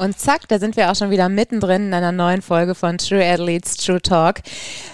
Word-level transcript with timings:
Und 0.00 0.18
zack, 0.18 0.48
da 0.48 0.58
sind 0.58 0.78
wir 0.78 0.90
auch 0.90 0.96
schon 0.96 1.10
wieder 1.10 1.28
mittendrin 1.28 1.88
in 1.88 1.92
einer 1.92 2.10
neuen 2.10 2.40
Folge 2.40 2.74
von 2.74 2.96
True 2.96 3.22
Athletes 3.22 3.76
True 3.76 4.00
Talk. 4.00 4.36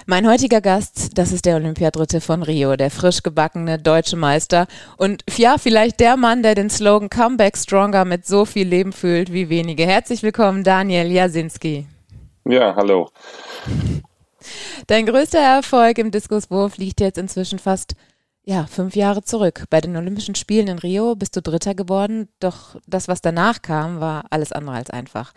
Mein 0.06 0.28
heutiger 0.28 0.60
Gast, 0.60 1.16
das 1.16 1.30
ist 1.30 1.44
der 1.44 1.54
Olympiadritte 1.54 2.20
von 2.20 2.42
Rio, 2.42 2.74
der 2.74 2.90
frisch 2.90 3.22
gebackene 3.22 3.78
deutsche 3.78 4.16
Meister 4.16 4.66
und 4.96 5.22
ja, 5.36 5.58
vielleicht 5.58 6.00
der 6.00 6.16
Mann, 6.16 6.42
der 6.42 6.56
den 6.56 6.70
Slogan 6.70 7.08
Comeback 7.08 7.56
Stronger 7.56 8.04
mit 8.04 8.26
so 8.26 8.44
viel 8.44 8.66
Leben 8.66 8.92
fühlt 8.92 9.32
wie 9.32 9.48
wenige. 9.48 9.86
Herzlich 9.86 10.24
willkommen, 10.24 10.64
Daniel 10.64 11.06
Jasinski. 11.06 11.86
Ja, 12.44 12.74
hallo. 12.74 13.08
Dein 14.88 15.06
größter 15.06 15.38
Erfolg 15.38 15.98
im 15.98 16.10
Diskuswurf 16.10 16.78
liegt 16.78 16.98
jetzt 16.98 17.18
inzwischen 17.18 17.60
fast 17.60 17.94
ja, 18.48 18.64
fünf 18.66 18.94
Jahre 18.94 19.22
zurück. 19.22 19.64
Bei 19.70 19.80
den 19.80 19.96
Olympischen 19.96 20.36
Spielen 20.36 20.68
in 20.68 20.78
Rio 20.78 21.16
bist 21.16 21.34
du 21.34 21.42
Dritter 21.42 21.74
geworden, 21.74 22.28
doch 22.38 22.76
das, 22.86 23.08
was 23.08 23.20
danach 23.20 23.60
kam, 23.60 23.98
war 24.00 24.24
alles 24.30 24.52
andere 24.52 24.76
als 24.76 24.88
einfach. 24.88 25.32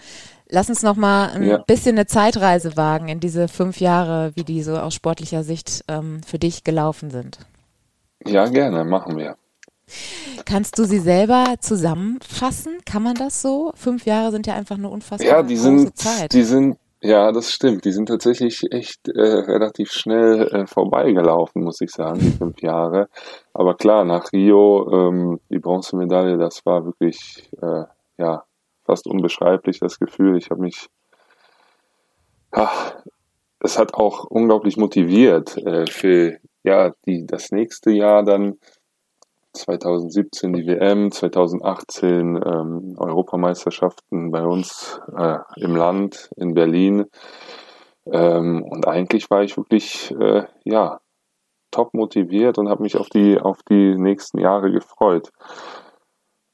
Lass 0.48 0.70
uns 0.70 0.84
noch 0.84 0.96
mal 0.96 1.30
ein 1.30 1.44
ja. 1.44 1.58
bisschen 1.58 1.96
eine 1.96 2.06
Zeitreise 2.06 2.78
wagen 2.78 3.10
in 3.10 3.20
diese 3.20 3.48
fünf 3.48 3.80
Jahre, 3.80 4.32
wie 4.36 4.44
die 4.44 4.62
so 4.62 4.78
aus 4.78 4.94
sportlicher 4.94 5.44
Sicht 5.44 5.84
ähm, 5.88 6.22
für 6.24 6.38
dich 6.38 6.64
gelaufen 6.64 7.10
sind. 7.10 7.40
Ja, 8.28 8.46
gerne, 8.46 8.86
machen 8.86 9.18
wir. 9.18 9.38
Kannst 10.46 10.78
du 10.78 10.84
sie 10.84 11.00
selber 11.00 11.56
zusammenfassen? 11.60 12.78
Kann 12.86 13.02
man 13.02 13.16
das 13.16 13.42
so? 13.42 13.72
Fünf 13.76 14.06
Jahre 14.06 14.32
sind 14.32 14.46
ja 14.46 14.54
einfach 14.54 14.78
eine 14.78 14.88
unfassbar 14.88 15.28
ja, 15.28 15.42
die 15.42 15.58
sind, 15.58 15.98
Zeit. 15.98 16.32
Die 16.34 16.44
sind 16.44 16.78
ja, 17.02 17.32
das 17.32 17.52
stimmt. 17.52 17.86
Die 17.86 17.92
sind 17.92 18.08
tatsächlich 18.08 18.72
echt 18.72 19.08
äh, 19.08 19.22
relativ 19.22 19.92
schnell 19.92 20.48
äh, 20.48 20.68
vorbeigelaufen, 20.68 21.64
muss 21.64 21.80
ich 21.82 21.92
sagen, 21.92 22.20
die 22.20 22.32
fünf 22.32 22.62
Jahre. 22.62 23.08
Aber 23.54 23.76
klar, 23.76 24.04
nach 24.04 24.34
Rio, 24.34 24.92
ähm, 24.92 25.40
die 25.50 25.60
Bronzemedaille, 25.60 26.38
das 26.38 26.66
war 26.66 26.86
wirklich 26.86 27.50
äh, 27.62 27.86
ja 28.18 28.44
fast 28.84 29.08
unbeschreiblich, 29.08 29.80
das 29.80 30.00
Gefühl. 30.00 30.38
Ich 30.38 30.50
habe 30.50 30.62
mich, 30.62 30.90
ach, 32.52 32.96
es 33.62 33.78
hat 33.78 33.94
auch 33.94 34.26
unglaublich 34.26 34.76
motiviert 34.76 35.58
äh, 35.58 35.86
für 35.88 36.38
ja 36.64 36.92
die 37.06 37.26
das 37.26 37.52
nächste 37.52 37.92
Jahr 37.92 38.24
dann 38.24 38.58
2017 39.54 40.54
die 40.54 40.68
WM, 40.68 41.12
2018 41.12 42.36
ähm, 42.36 42.96
Europameisterschaften 42.98 44.32
bei 44.32 44.46
uns 44.46 45.02
äh, 45.16 45.40
im 45.58 45.76
Land 45.76 46.30
in 46.36 46.54
Berlin. 46.54 47.06
Ähm, 48.06 48.64
und 48.64 48.88
eigentlich 48.88 49.30
war 49.30 49.44
ich 49.44 49.58
wirklich 49.58 50.12
äh, 50.20 50.46
ja 50.64 51.00
top 51.72 51.94
motiviert 51.94 52.58
und 52.58 52.70
habe 52.70 52.84
mich 52.84 52.98
auf 52.98 53.10
die 53.10 53.40
auf 53.40 53.62
die 53.64 53.96
nächsten 53.96 54.40
Jahre 54.40 54.72
gefreut. 54.72 55.30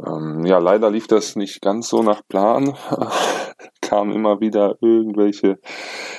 Ähm, 0.05 0.45
ja, 0.45 0.57
leider 0.57 0.89
lief 0.89 1.07
das 1.07 1.35
nicht 1.35 1.61
ganz 1.61 1.88
so 1.88 2.01
nach 2.03 2.21
Plan. 2.27 2.75
Kamen 3.81 4.11
immer 4.11 4.41
wieder 4.41 4.75
irgendwelche 4.81 5.57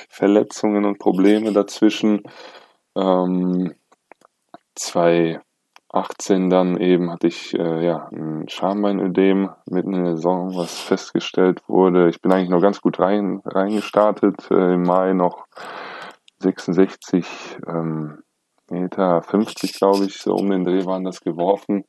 Verletzungen 0.09 0.85
und 0.85 0.99
Probleme 0.99 1.53
dazwischen. 1.53 2.23
Ähm, 2.95 3.75
zwei 4.73 5.41
18 5.89 6.49
dann 6.49 6.77
eben 6.77 7.11
hatte 7.11 7.27
ich 7.27 7.57
äh, 7.57 7.85
ja 7.85 8.09
ein 8.11 8.47
Schambeinödem 8.49 9.49
mitten 9.65 9.93
in 9.93 10.03
der 10.03 10.15
Saison, 10.17 10.55
was 10.55 10.79
festgestellt 10.79 11.61
wurde. 11.67 12.09
Ich 12.09 12.21
bin 12.21 12.31
eigentlich 12.31 12.49
noch 12.49 12.61
ganz 12.61 12.81
gut 12.81 12.99
rein 12.99 13.41
reingestartet. 13.45 14.51
Äh, 14.51 14.73
Im 14.73 14.83
Mai 14.83 15.13
noch 15.13 15.45
66 16.39 17.25
ähm, 17.67 18.19
Meter, 18.69 19.21
50 19.21 19.73
glaube 19.73 20.05
ich, 20.05 20.17
so 20.17 20.35
um 20.35 20.49
den 20.49 20.65
Dreh 20.65 20.85
waren 20.85 21.05
das 21.05 21.21
geworfen. 21.21 21.85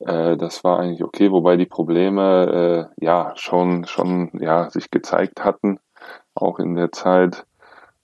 Äh, 0.00 0.36
das 0.36 0.62
war 0.62 0.78
eigentlich 0.78 1.02
okay, 1.02 1.30
wobei 1.32 1.56
die 1.56 1.66
Probleme 1.66 2.90
äh, 2.98 3.04
ja 3.04 3.32
schon 3.36 3.86
schon 3.86 4.30
ja 4.40 4.68
sich 4.68 4.90
gezeigt 4.90 5.42
hatten, 5.42 5.78
auch 6.34 6.58
in 6.58 6.74
der 6.74 6.92
Zeit. 6.92 7.46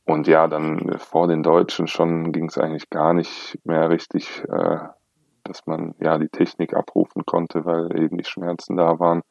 Und 0.07 0.27
ja, 0.27 0.49
dann 0.49 0.99
vor 0.99 1.29
den 1.29 1.43
Deutschen 1.43 1.87
schon 1.87 2.33
ging 2.33 2.47
es 2.47 2.57
eigentlich 2.57 2.89
gar 2.89 3.13
nicht 3.13 3.59
mehr 3.65 3.91
richtig 3.91 4.43
äh, 4.49 4.79
dass 5.49 5.67
man 5.67 5.95
ja 6.01 6.19
die 6.19 6.29
Technik 6.29 6.75
abrufen 6.75 7.25
konnte, 7.27 7.65
weil 7.65 7.99
eben 8.01 8.19
die 8.19 8.25
Schmerzen 8.25 8.77
da 8.77 8.99
waren. 8.99 9.23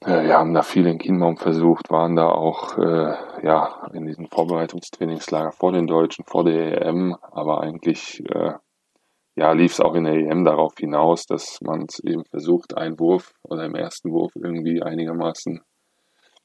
Äh, 0.00 0.24
wir 0.24 0.38
haben 0.38 0.54
da 0.54 0.62
viel 0.62 0.86
in 0.86 0.98
Kienbaum 0.98 1.36
versucht, 1.36 1.90
waren 1.90 2.16
da 2.16 2.28
auch 2.28 2.78
äh, 2.78 3.14
ja 3.42 3.88
in 3.92 4.06
diesen 4.06 4.28
Vorbereitungstrainingslager 4.28 5.52
vor 5.52 5.72
den 5.72 5.86
Deutschen, 5.86 6.24
vor 6.24 6.44
der 6.44 6.82
EM, 6.82 7.16
aber 7.32 7.60
eigentlich 7.60 8.22
äh, 8.30 8.52
ja 9.36 9.52
lief 9.52 9.72
es 9.72 9.80
auch 9.80 9.94
in 9.94 10.04
der 10.04 10.14
EM 10.14 10.44
darauf 10.44 10.74
hinaus, 10.78 11.26
dass 11.26 11.60
man 11.62 11.86
es 11.88 11.98
eben 12.00 12.24
versucht, 12.24 12.76
einen 12.76 12.98
Wurf 13.00 13.34
oder 13.42 13.64
im 13.64 13.74
ersten 13.74 14.12
Wurf 14.12 14.32
irgendwie 14.36 14.82
einigermaßen 14.82 15.60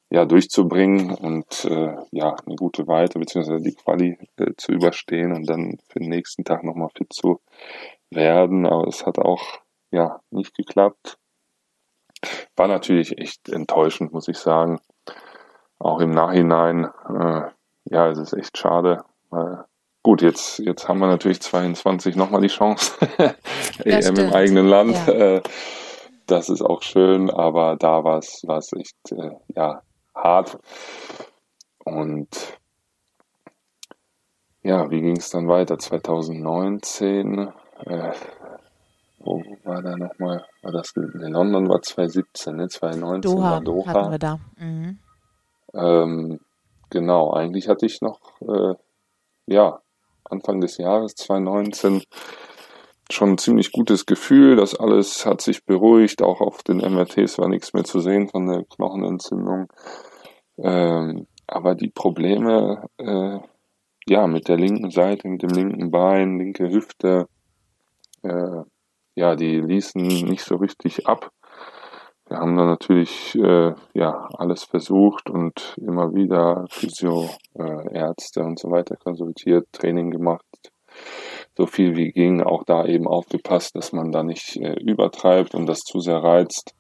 ja, 0.10 0.26
durchzubringen 0.26 1.12
und 1.12 1.66
äh, 1.66 1.96
ja, 2.12 2.36
eine 2.46 2.56
gute 2.56 2.88
Weite 2.88 3.20
beziehungsweise 3.20 3.64
die 3.64 3.74
Quali 3.76 4.18
äh, 4.38 4.52
zu 4.56 4.72
überstehen 4.72 5.34
und 5.34 5.50
dann 5.50 5.78
für 5.90 6.00
den 6.00 6.10
nächsten 6.10 6.44
Tag 6.44 6.64
nochmal 6.64 6.90
fit 6.96 7.12
zu 7.12 7.42
werden, 8.12 8.66
aber 8.66 8.88
es 8.88 9.06
hat 9.06 9.20
auch 9.20 9.44
ja 9.92 10.20
nicht 10.30 10.56
geklappt. 10.56 11.18
War 12.56 12.68
natürlich 12.68 13.18
echt 13.18 13.50
enttäuschend, 13.50 14.14
muss 14.14 14.28
ich 14.28 14.38
sagen. 14.38 14.80
Auch 15.80 16.00
im 16.00 16.12
Nachhinein, 16.12 16.86
äh, 17.10 17.42
ja, 17.86 18.10
es 18.10 18.18
ist 18.18 18.34
echt 18.34 18.58
schade. 18.58 19.04
Weil, 19.30 19.66
gut, 20.04 20.22
jetzt, 20.22 20.60
jetzt 20.60 20.88
haben 20.88 21.00
wir 21.00 21.08
natürlich 21.08 21.42
22 21.42 22.16
nochmal 22.16 22.42
die 22.42 22.48
Chance. 22.48 22.96
EM 23.84 24.16
im 24.16 24.34
eigenen 24.34 24.68
Land. 24.68 24.96
Ja. 25.08 25.14
Äh, 25.14 25.42
das 26.28 26.50
ist 26.50 26.62
auch 26.62 26.82
schön, 26.82 27.30
aber 27.30 27.76
da 27.76 28.04
war 28.04 28.18
es 28.18 28.44
echt 28.74 29.12
äh, 29.12 29.32
ja, 29.56 29.82
hart. 30.16 30.58
Und 31.84 32.30
ja, 34.64 34.90
wie 34.90 35.02
ging 35.02 35.18
es 35.18 35.30
dann 35.30 35.48
weiter? 35.48 35.78
2019 35.78 37.52
äh, 37.80 38.12
wo 39.20 39.44
war 39.64 39.82
da 39.82 39.98
nochmal? 39.98 40.46
War 40.62 40.72
das 40.72 40.94
in 40.96 41.32
London 41.32 41.68
war 41.68 41.82
2017, 41.82 42.56
ne? 42.56 42.68
2019 42.68 43.32
Doha, 43.32 43.52
war 43.52 43.62
Doha. 43.62 43.88
Hatten 43.88 44.12
wir 44.12 44.20
da. 44.20 44.40
Mhm. 44.58 45.00
Ähm, 45.74 46.40
genau, 46.90 47.34
eigentlich 47.34 47.68
hatte 47.68 47.86
ich 47.86 48.02
noch, 48.02 48.20
äh, 48.42 48.76
ja, 49.48 49.80
Anfang 50.24 50.62
des 50.62 50.78
Jahres 50.78 51.16
2019 51.16 52.04
schon 53.12 53.32
ein 53.32 53.38
ziemlich 53.38 53.72
gutes 53.72 54.06
Gefühl. 54.06 54.56
Das 54.56 54.76
alles 54.76 55.26
hat 55.26 55.42
sich 55.42 55.66
beruhigt. 55.66 56.22
Auch 56.22 56.42
auf 56.42 56.64
den 56.64 56.78
MRTs 56.78 57.38
war 57.38 57.48
nichts 57.48 57.74
mehr 57.74 57.84
zu 57.84 58.00
sehen 58.00 58.30
von 58.30 58.48
der 58.48 58.64
Knochenentzündung. 58.64 59.72
Ähm, 60.58 61.28
aber 61.48 61.76
die 61.76 61.90
Probleme, 61.90 62.90
äh, 62.98 63.40
ja, 64.08 64.28
mit 64.28 64.48
der 64.48 64.58
linken 64.58 64.90
Seite, 64.92 65.28
mit 65.28 65.44
dem 65.44 65.52
linken 65.52 65.92
Bein, 65.92 66.38
linke 66.38 66.70
Hüfte, 66.70 67.28
äh, 68.26 68.64
ja, 69.16 69.36
die 69.36 69.62
ließen 69.62 70.02
nicht 70.02 70.44
so 70.44 70.56
richtig 70.58 71.08
ab. 71.08 71.32
Wir 72.28 72.38
haben 72.38 72.58
dann 72.58 72.68
natürlich 72.68 73.36
äh, 73.36 73.74
ja 73.94 74.28
alles 74.34 74.64
versucht 74.64 75.30
und 75.30 75.76
immer 75.78 76.14
wieder 76.16 76.66
Physio, 76.70 77.30
äh, 77.54 77.94
Ärzte 77.94 78.42
und 78.42 78.60
so 78.60 78.72
weiter 78.72 78.96
konsultiert, 78.96 79.68
Training 79.72 80.10
gemacht, 80.10 80.44
so 81.56 81.68
viel 81.68 81.96
wie 81.96 82.12
ging, 82.12 82.42
auch 82.42 82.64
da 82.64 82.86
eben 82.86 83.08
aufgepasst, 83.08 83.76
dass 83.76 83.94
man 83.94 84.12
da 84.12 84.24
nicht 84.24 84.58
äh, 84.58 84.74
übertreibt 84.74 85.54
und 85.54 85.68
das 85.68 85.82
zu 85.82 86.00
sehr 86.00 86.24
reizt. 86.24 86.74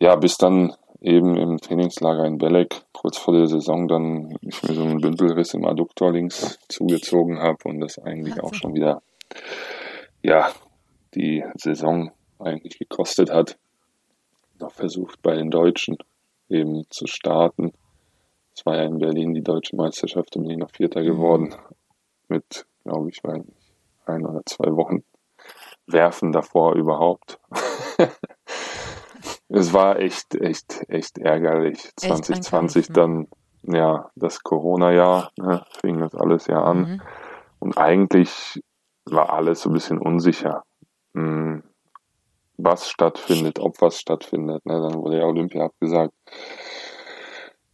Ja, 0.00 0.14
bis 0.14 0.36
dann 0.36 0.74
eben 1.00 1.36
im 1.36 1.58
Trainingslager 1.58 2.24
in 2.24 2.38
Belek 2.38 2.82
kurz 2.92 3.18
vor 3.18 3.34
der 3.34 3.48
Saison 3.48 3.88
dann 3.88 4.36
ich 4.42 4.62
mir 4.62 4.74
so 4.74 4.82
einen 4.82 5.00
Bündelriss 5.00 5.54
im 5.54 5.64
Adduktor 5.64 6.12
links 6.12 6.58
zugezogen 6.68 7.40
habe 7.40 7.58
und 7.64 7.80
das 7.80 7.98
eigentlich 7.98 8.40
auch 8.40 8.54
schon 8.54 8.74
wieder 8.74 9.02
ja, 10.22 10.52
die 11.14 11.44
Saison 11.56 12.12
eigentlich 12.38 12.78
gekostet 12.78 13.30
hat. 13.30 13.58
Noch 14.58 14.72
versucht 14.72 15.20
bei 15.22 15.34
den 15.34 15.50
Deutschen 15.50 15.98
eben 16.48 16.84
zu 16.90 17.06
starten. 17.06 17.72
Es 18.54 18.64
war 18.66 18.76
ja 18.76 18.84
in 18.84 18.98
Berlin 18.98 19.34
die 19.34 19.42
deutsche 19.42 19.76
Meisterschaft 19.76 20.36
und 20.36 20.46
bin 20.46 20.60
noch 20.60 20.70
Vierter 20.70 21.00
mhm. 21.00 21.06
geworden. 21.06 21.54
Mit, 22.28 22.66
glaube 22.84 23.10
ich, 23.10 23.20
ein 23.24 24.26
oder 24.26 24.42
zwei 24.46 24.74
Wochen 24.76 25.04
Werfen 25.86 26.32
davor 26.32 26.74
überhaupt. 26.74 27.40
es 29.48 29.72
war 29.72 29.98
echt, 29.98 30.34
echt, 30.34 30.84
echt 30.88 31.18
ärgerlich. 31.18 31.84
Echt 31.84 32.24
2020 32.24 32.88
dann, 32.88 33.28
ja, 33.62 34.10
das 34.14 34.42
Corona-Jahr, 34.42 35.32
ne, 35.36 35.64
fing 35.80 35.98
das 35.98 36.14
alles 36.14 36.46
ja 36.46 36.62
an. 36.62 36.78
Mhm. 36.78 37.02
Und 37.58 37.78
eigentlich 37.78 38.62
war 39.04 39.32
alles 39.32 39.62
so 39.62 39.70
ein 39.70 39.74
bisschen 39.74 39.98
unsicher. 39.98 40.64
Hm, 41.14 41.62
was 42.56 42.88
stattfindet, 42.88 43.58
ob 43.58 43.80
was 43.80 43.98
stattfindet. 43.98 44.64
Ne? 44.66 44.74
Dann 44.80 44.94
wurde 44.94 45.18
ja 45.18 45.24
Olympia 45.24 45.64
abgesagt. 45.64 46.12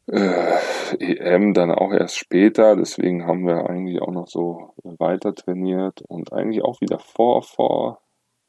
Äh, 0.06 0.56
EM 0.98 1.52
dann 1.52 1.70
auch 1.70 1.92
erst 1.92 2.16
später, 2.16 2.76
deswegen 2.76 3.26
haben 3.26 3.46
wir 3.46 3.68
eigentlich 3.68 4.00
auch 4.00 4.10
noch 4.10 4.26
so 4.26 4.72
weiter 4.82 5.34
trainiert 5.34 6.02
und 6.08 6.32
eigentlich 6.32 6.64
auch 6.64 6.80
wieder 6.80 6.98
vor, 6.98 7.42
vor, 7.42 8.00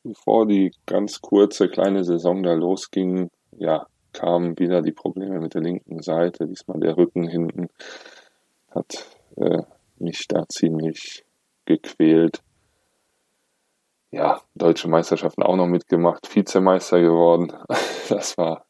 bevor 0.04 0.48
die 0.48 0.72
ganz 0.86 1.22
kurze 1.22 1.68
kleine 1.68 2.06
Saison 2.06 2.44
da 2.44 2.54
losging, 2.54 3.30
ja, 3.58 3.88
kamen 4.14 4.58
wieder 4.58 4.82
die 4.82 4.94
Probleme 4.94 5.42
mit 5.42 5.54
der 5.54 5.62
linken 5.62 6.02
Seite, 6.02 6.48
diesmal 6.48 6.80
der 6.80 6.96
Rücken 6.96 7.28
hinten 7.28 7.68
hat 8.72 9.06
äh, 9.38 9.64
mich 9.98 10.28
da 10.28 10.48
ziemlich 10.48 11.25
gequält. 11.66 12.42
Ja, 14.12 14.42
deutsche 14.56 14.88
Meisterschaften 14.88 15.44
auch 15.44 15.56
noch 15.56 15.68
mitgemacht, 15.68 16.34
Vizemeister 16.34 17.02
geworden. 17.02 17.54
Das 18.10 18.36
war 18.40 18.66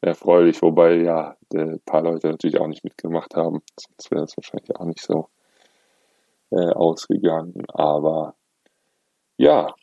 erfreulich, 0.00 0.62
wobei 0.62 0.94
ja 0.94 1.36
ein 1.52 1.80
paar 1.84 2.02
Leute 2.02 2.28
natürlich 2.28 2.60
auch 2.60 2.68
nicht 2.68 2.84
mitgemacht 2.84 3.34
haben. 3.34 3.60
Sonst 3.76 4.10
wäre 4.12 4.20
das 4.20 4.36
wahrscheinlich 4.36 4.76
auch 4.76 4.84
nicht 4.84 5.00
so 5.02 5.30
äh, 6.50 6.70
ausgegangen. 6.70 7.64
Aber 7.72 8.36
ja, 9.36 9.74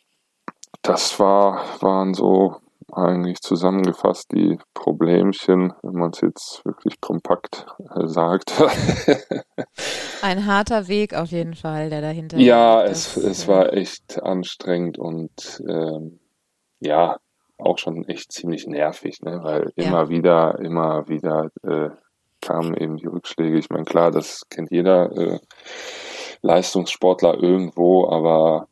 das 0.80 1.18
war, 1.20 1.62
waren 1.82 2.14
so 2.14 2.56
eigentlich 2.92 3.40
zusammengefasst 3.40 4.32
die 4.32 4.58
Problemchen, 4.74 5.72
wenn 5.82 5.94
man 5.94 6.10
es 6.10 6.20
jetzt 6.20 6.64
wirklich 6.64 7.00
kompakt 7.00 7.66
äh, 7.94 8.06
sagt. 8.06 8.52
Ein 10.22 10.46
harter 10.46 10.88
Weg 10.88 11.14
auf 11.14 11.30
jeden 11.30 11.54
Fall, 11.54 11.90
der 11.90 12.00
dahinter 12.00 12.38
Ja, 12.38 12.82
es, 12.84 13.16
es 13.16 13.48
war 13.48 13.72
echt 13.72 14.22
anstrengend 14.22 14.98
und 14.98 15.62
ähm, 15.68 16.20
ja, 16.80 17.18
auch 17.58 17.78
schon 17.78 18.04
echt 18.08 18.32
ziemlich 18.32 18.66
nervig, 18.66 19.20
ne? 19.22 19.40
weil 19.42 19.72
ja. 19.76 19.84
immer 19.84 20.08
wieder, 20.08 20.58
immer 20.60 21.08
wieder 21.08 21.50
äh, 21.62 21.90
kamen 22.40 22.74
eben 22.76 22.96
die 22.96 23.06
Rückschläge. 23.06 23.58
Ich 23.58 23.70
meine, 23.70 23.84
klar, 23.84 24.10
das 24.10 24.48
kennt 24.48 24.70
jeder 24.70 25.12
äh, 25.16 25.38
Leistungssportler 26.42 27.34
irgendwo, 27.42 28.08
aber 28.08 28.66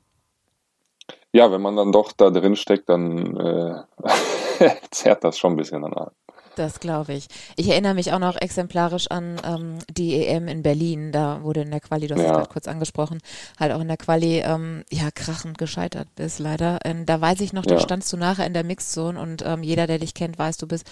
ja, 1.32 1.50
wenn 1.52 1.60
man 1.60 1.76
dann 1.76 1.92
doch 1.92 2.12
da 2.12 2.30
drin 2.30 2.56
steckt, 2.56 2.88
dann 2.88 3.36
äh, 3.36 4.70
zerrt 4.90 5.24
das 5.24 5.38
schon 5.38 5.52
ein 5.52 5.56
bisschen 5.56 5.84
an. 5.84 6.10
Das 6.58 6.80
glaube 6.80 7.12
ich. 7.12 7.28
Ich 7.54 7.68
erinnere 7.68 7.94
mich 7.94 8.12
auch 8.12 8.18
noch 8.18 8.34
exemplarisch 8.34 9.08
an 9.12 9.40
ähm, 9.44 9.78
die 9.88 10.26
EM 10.26 10.48
in 10.48 10.64
Berlin. 10.64 11.12
Da 11.12 11.44
wurde 11.44 11.60
in 11.60 11.70
der 11.70 11.78
Quali, 11.78 12.08
du 12.08 12.16
hast 12.16 12.22
es 12.22 12.26
gerade 12.26 12.48
kurz 12.48 12.66
angesprochen, 12.66 13.20
halt 13.60 13.70
auch 13.72 13.80
in 13.80 13.86
der 13.86 13.96
Quali, 13.96 14.40
ähm, 14.40 14.84
ja, 14.90 15.10
krachend 15.12 15.56
gescheitert 15.56 16.08
bist 16.16 16.40
leider. 16.40 16.80
Ähm, 16.84 17.06
da 17.06 17.20
weiß 17.20 17.42
ich 17.42 17.52
noch, 17.52 17.64
ja. 17.64 17.76
da 17.76 17.80
standst 17.80 18.12
du 18.12 18.16
nachher 18.16 18.44
in 18.44 18.54
der 18.54 18.64
Mixzone 18.64 19.20
und 19.20 19.44
ähm, 19.46 19.62
jeder, 19.62 19.86
der 19.86 20.00
dich 20.00 20.14
kennt, 20.14 20.36
weiß, 20.36 20.56
du 20.56 20.66
bist 20.66 20.90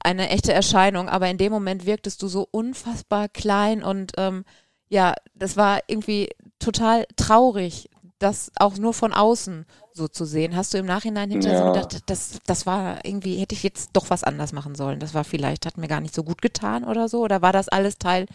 eine 0.00 0.28
echte 0.28 0.52
Erscheinung. 0.52 1.08
Aber 1.08 1.28
in 1.28 1.36
dem 1.36 1.50
Moment 1.50 1.84
wirktest 1.84 2.22
du 2.22 2.28
so 2.28 2.46
unfassbar 2.52 3.28
klein 3.28 3.82
und 3.82 4.12
ähm, 4.18 4.44
ja, 4.88 5.14
das 5.34 5.56
war 5.56 5.80
irgendwie 5.88 6.28
total 6.60 7.06
traurig, 7.16 7.90
das 8.18 8.50
auch 8.56 8.76
nur 8.76 8.94
von 8.94 9.12
außen 9.12 9.66
so 9.92 10.08
zu 10.08 10.24
sehen. 10.24 10.56
Hast 10.56 10.74
du 10.74 10.78
im 10.78 10.86
Nachhinein 10.86 11.30
hinterher 11.30 11.58
ja. 11.58 11.66
so 11.66 11.72
gedacht, 11.72 12.02
das, 12.06 12.38
das 12.46 12.66
war 12.66 13.04
irgendwie, 13.04 13.36
hätte 13.36 13.54
ich 13.54 13.62
jetzt 13.62 13.90
doch 13.92 14.10
was 14.10 14.24
anders 14.24 14.52
machen 14.52 14.74
sollen. 14.74 15.00
Das 15.00 15.14
war 15.14 15.24
vielleicht, 15.24 15.66
hat 15.66 15.78
mir 15.78 15.88
gar 15.88 16.00
nicht 16.00 16.14
so 16.14 16.24
gut 16.24 16.42
getan 16.42 16.84
oder 16.84 17.08
so? 17.08 17.22
Oder 17.22 17.42
war 17.42 17.52
das 17.52 17.68
alles 17.68 17.98
Teil 17.98 18.26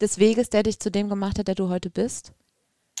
des 0.00 0.18
Weges, 0.18 0.50
der 0.50 0.62
dich 0.62 0.80
zu 0.80 0.90
dem 0.90 1.08
gemacht 1.08 1.38
hat, 1.38 1.48
der 1.48 1.54
du 1.54 1.68
heute 1.68 1.90
bist? 1.90 2.32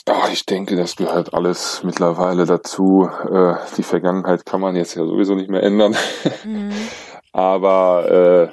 Ach, 0.08 0.30
ich 0.30 0.46
denke, 0.46 0.76
das 0.76 0.96
gehört 0.96 1.34
alles 1.34 1.82
mittlerweile 1.82 2.46
dazu. 2.46 3.08
Äh, 3.28 3.54
die 3.76 3.82
Vergangenheit 3.82 4.46
kann 4.46 4.60
man 4.60 4.76
jetzt 4.76 4.94
ja 4.94 5.04
sowieso 5.04 5.34
nicht 5.34 5.50
mehr 5.50 5.62
ändern. 5.62 5.96
Mhm. 6.44 6.72
Aber 7.32 8.50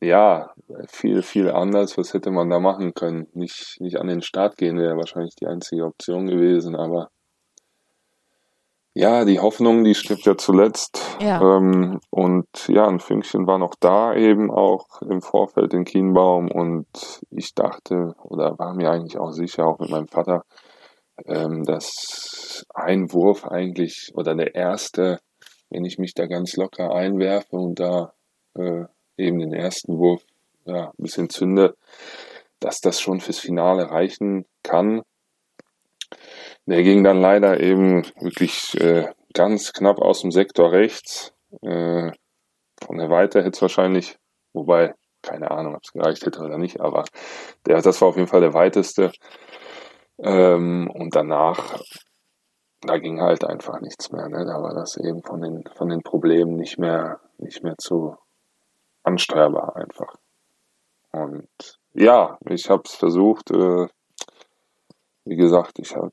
äh, 0.00 0.06
ja, 0.06 0.50
viel, 0.88 1.22
viel 1.22 1.50
anders. 1.50 1.96
Was 1.96 2.14
hätte 2.14 2.30
man 2.30 2.50
da 2.50 2.58
machen 2.58 2.94
können? 2.94 3.28
Nicht, 3.34 3.80
nicht 3.80 3.98
an 3.98 4.08
den 4.08 4.22
Start 4.22 4.56
gehen 4.56 4.78
wäre 4.78 4.96
wahrscheinlich 4.96 5.34
die 5.36 5.46
einzige 5.46 5.84
Option 5.84 6.26
gewesen, 6.26 6.76
aber 6.76 7.10
ja, 8.98 9.26
die 9.26 9.40
Hoffnung, 9.40 9.84
die 9.84 9.94
stirbt 9.94 10.24
ja 10.24 10.38
zuletzt. 10.38 11.18
Ja. 11.20 11.38
Ähm, 11.38 12.00
und 12.08 12.46
ja, 12.68 12.88
ein 12.88 12.98
Fünkchen 12.98 13.46
war 13.46 13.58
noch 13.58 13.74
da 13.78 14.14
eben 14.14 14.50
auch 14.50 15.02
im 15.02 15.20
Vorfeld 15.20 15.74
in 15.74 15.84
Kienbaum 15.84 16.50
und 16.50 16.86
ich 17.30 17.54
dachte 17.54 18.14
oder 18.22 18.58
war 18.58 18.72
mir 18.72 18.90
eigentlich 18.90 19.18
auch 19.18 19.32
sicher, 19.32 19.66
auch 19.66 19.78
mit 19.78 19.90
meinem 19.90 20.08
Vater, 20.08 20.44
ähm, 21.26 21.62
dass 21.64 22.64
ein 22.74 23.12
Wurf 23.12 23.44
eigentlich 23.44 24.12
oder 24.14 24.34
der 24.34 24.54
erste, 24.54 25.20
wenn 25.68 25.84
ich 25.84 25.98
mich 25.98 26.14
da 26.14 26.26
ganz 26.26 26.56
locker 26.56 26.94
einwerfe 26.94 27.54
und 27.54 27.78
da 27.78 28.14
äh, 28.54 28.84
eben 29.18 29.40
den 29.40 29.52
ersten 29.52 29.98
Wurf 29.98 30.22
ja, 30.66 30.88
ein 30.88 31.02
bisschen 31.02 31.30
zünde, 31.30 31.76
dass 32.60 32.80
das 32.80 33.00
schon 33.00 33.20
fürs 33.20 33.38
Finale 33.38 33.90
reichen 33.90 34.46
kann. 34.62 35.02
Der 36.66 36.82
ging 36.82 37.04
dann 37.04 37.20
leider 37.20 37.60
eben 37.60 38.04
wirklich 38.20 38.78
äh, 38.80 39.08
ganz 39.34 39.72
knapp 39.72 40.00
aus 40.00 40.22
dem 40.22 40.32
Sektor 40.32 40.72
rechts. 40.72 41.32
Äh, 41.62 42.10
von 42.84 42.98
der 42.98 43.08
Weite 43.08 43.40
hätte 43.40 43.56
es 43.56 43.62
wahrscheinlich, 43.62 44.18
wobei, 44.52 44.94
keine 45.22 45.50
Ahnung, 45.50 45.74
ob 45.76 45.82
es 45.84 45.92
gereicht 45.92 46.26
hätte 46.26 46.40
oder 46.40 46.58
nicht, 46.58 46.80
aber 46.80 47.04
der, 47.66 47.80
das 47.82 48.00
war 48.00 48.08
auf 48.08 48.16
jeden 48.16 48.28
Fall 48.28 48.40
der 48.40 48.54
weiteste. 48.54 49.12
Ähm, 50.18 50.90
und 50.92 51.14
danach, 51.14 51.80
da 52.80 52.98
ging 52.98 53.20
halt 53.20 53.44
einfach 53.44 53.80
nichts 53.80 54.10
mehr. 54.10 54.28
Ne? 54.28 54.44
Da 54.44 54.62
war 54.62 54.74
das 54.74 54.96
eben 54.96 55.22
von 55.22 55.40
den, 55.40 55.64
von 55.74 55.88
den 55.88 56.02
Problemen 56.02 56.56
nicht 56.56 56.78
mehr, 56.78 57.20
nicht 57.38 57.62
mehr 57.62 57.76
zu 57.78 58.16
ansteuerbar 59.02 59.76
einfach. 59.76 60.16
Und 61.16 61.78
ja, 61.94 62.38
ich 62.48 62.68
habe 62.68 62.82
es 62.84 62.94
versucht. 62.94 63.50
Äh, 63.50 63.86
wie 65.24 65.36
gesagt, 65.36 65.78
ich 65.78 65.96
habe 65.96 66.12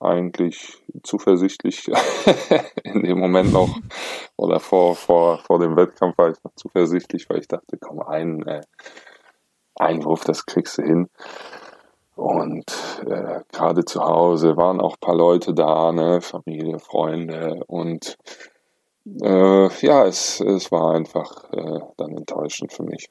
eigentlich 0.00 0.80
zuversichtlich 1.02 1.90
in 2.84 3.02
dem 3.02 3.18
Moment 3.18 3.52
noch 3.52 3.68
oder 4.36 4.60
vor, 4.60 4.94
vor, 4.94 5.38
vor 5.38 5.58
dem 5.58 5.76
Wettkampf 5.76 6.16
war 6.16 6.30
ich 6.30 6.42
noch 6.44 6.54
zuversichtlich, 6.54 7.28
weil 7.28 7.40
ich 7.40 7.48
dachte, 7.48 7.76
komm, 7.78 8.00
ein 8.00 8.46
äh, 8.46 8.62
Einwurf, 9.74 10.24
das 10.24 10.46
kriegst 10.46 10.78
du 10.78 10.82
hin. 10.82 11.08
Und 12.14 12.66
äh, 13.06 13.40
gerade 13.50 13.84
zu 13.84 14.00
Hause 14.00 14.56
waren 14.56 14.80
auch 14.80 14.94
ein 14.94 15.00
paar 15.00 15.16
Leute 15.16 15.52
da, 15.52 15.90
ne, 15.90 16.20
Familie, 16.20 16.78
Freunde 16.78 17.64
und 17.66 18.16
äh, 19.20 19.68
ja, 19.84 20.06
es, 20.06 20.40
es 20.40 20.70
war 20.70 20.94
einfach 20.94 21.52
äh, 21.52 21.80
dann 21.96 22.16
enttäuschend 22.16 22.72
für 22.72 22.84
mich. 22.84 23.10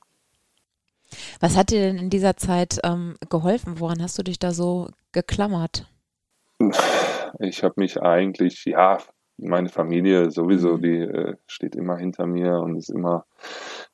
Was 1.40 1.58
hat 1.58 1.72
dir 1.72 1.82
denn 1.82 1.98
in 1.98 2.10
dieser 2.10 2.38
Zeit 2.38 2.80
ähm, 2.84 3.16
geholfen? 3.30 3.80
Woran 3.80 4.02
hast 4.02 4.18
du 4.18 4.24
dich 4.24 4.40
da 4.40 4.52
so 4.52 4.90
geklammert? 5.12 5.88
Ich 7.40 7.64
habe 7.64 7.74
mich 7.78 8.02
eigentlich, 8.02 8.66
ja, 8.66 8.98
meine 9.38 9.70
Familie 9.70 10.32
sowieso, 10.32 10.78
mhm. 10.78 10.82
die 10.82 11.00
äh, 11.00 11.36
steht 11.48 11.76
immer 11.76 11.98
hinter 11.98 12.26
mir 12.26 12.60
und 12.60 12.76
ist 12.78 12.90
immer, 12.90 13.26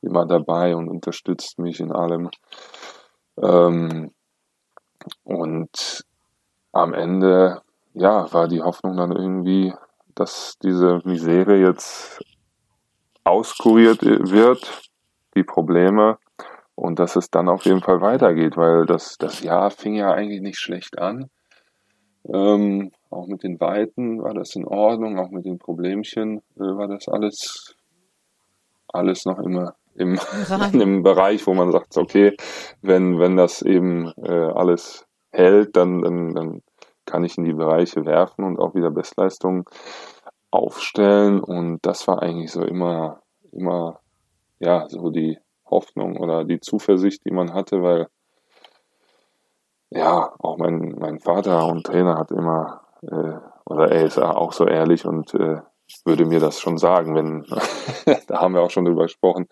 immer 0.02 0.26
dabei 0.26 0.76
und 0.76 0.90
unterstützt 0.90 1.60
mich 1.60 1.80
in 1.80 1.92
allem. 1.92 2.30
Ähm, 3.42 4.12
und 5.24 6.06
am 6.72 6.94
Ende, 6.94 7.62
ja, 7.94 8.32
war 8.34 8.48
die 8.48 8.62
Hoffnung 8.62 8.98
dann 8.98 9.12
irgendwie, 9.12 9.74
dass 10.16 10.58
diese 10.62 11.02
Misere 11.06 11.58
jetzt 11.58 12.20
auskuriert 13.24 14.02
wird, 14.02 14.90
die 15.36 15.44
Probleme, 15.44 16.18
und 16.80 16.98
dass 16.98 17.18
es 17.18 17.30
dann 17.30 17.50
auf 17.50 17.66
jeden 17.66 17.82
Fall 17.82 18.00
weitergeht, 18.00 18.56
weil 18.56 18.86
das, 18.86 19.18
das 19.18 19.42
Jahr 19.42 19.70
fing 19.70 19.96
ja 19.96 20.12
eigentlich 20.12 20.42
nicht 20.42 20.60
schlecht 20.60 20.98
an. 20.98 21.30
Ähm, 22.34 22.92
auch 23.10 23.28
mit 23.28 23.44
den 23.44 23.60
Weiten 23.60 24.22
war 24.24 24.34
das 24.34 24.56
in 24.56 24.66
Ordnung, 24.66 25.20
auch 25.20 25.30
mit 25.30 25.46
den 25.46 25.60
Problemchen 25.60 26.38
äh, 26.56 26.62
war 26.62 26.88
das 26.88 27.10
alles, 27.10 27.76
alles 28.88 29.26
noch 29.26 29.40
immer 29.40 29.76
im, 29.96 30.18
in 30.74 30.80
dem 30.80 31.04
Bereich, 31.04 31.46
wo 31.48 31.54
man 31.54 31.72
sagt, 31.72 31.98
okay, 31.98 32.36
wenn, 32.82 33.20
wenn 33.20 33.36
das 33.36 33.62
eben 33.62 34.14
äh, 34.18 34.32
alles 34.32 35.06
hält, 35.32 35.76
dann, 35.76 36.02
dann, 36.02 36.34
dann 36.34 36.62
kann 37.06 37.26
ich 37.26 37.38
in 37.38 37.44
die 37.44 37.54
Bereiche 37.54 38.06
werfen 38.06 38.46
und 38.46 38.58
auch 38.58 38.74
wieder 38.74 38.92
Bestleistungen 38.92 39.66
aufstellen. 40.50 41.42
Und 41.42 41.80
das 41.82 42.08
war 42.08 42.22
eigentlich 42.22 42.52
so 42.52 42.64
immer, 42.64 43.22
immer, 43.52 44.00
ja, 44.60 44.88
so 44.88 45.10
die, 45.10 45.40
Hoffnung 45.70 46.18
oder 46.18 46.44
die 46.44 46.60
Zuversicht, 46.60 47.26
die 47.26 47.32
man 47.32 47.54
hatte, 47.54 47.82
weil 47.82 48.08
ja, 49.92 50.34
auch 50.40 50.58
mein, 50.58 50.96
mein 51.00 51.20
Vater 51.20 51.66
und 51.68 51.86
Trainer 51.86 52.18
hat 52.18 52.32
immer, 52.32 52.82
äh, 53.02 53.40
oder 53.66 53.92
er 53.92 54.06
ist 54.06 54.20
auch 54.20 54.54
so 54.54 54.68
ehrlich 54.68 55.06
und 55.06 55.34
äh, 55.34 55.62
würde 56.06 56.26
mir 56.26 56.40
das 56.40 56.60
schon 56.60 56.78
sagen, 56.78 57.16
wenn, 57.16 57.46
da 58.28 58.42
haben 58.42 58.54
wir 58.54 58.62
auch 58.62 58.70
schon 58.70 58.86
drüber 58.86 59.04
gesprochen, 59.04 59.48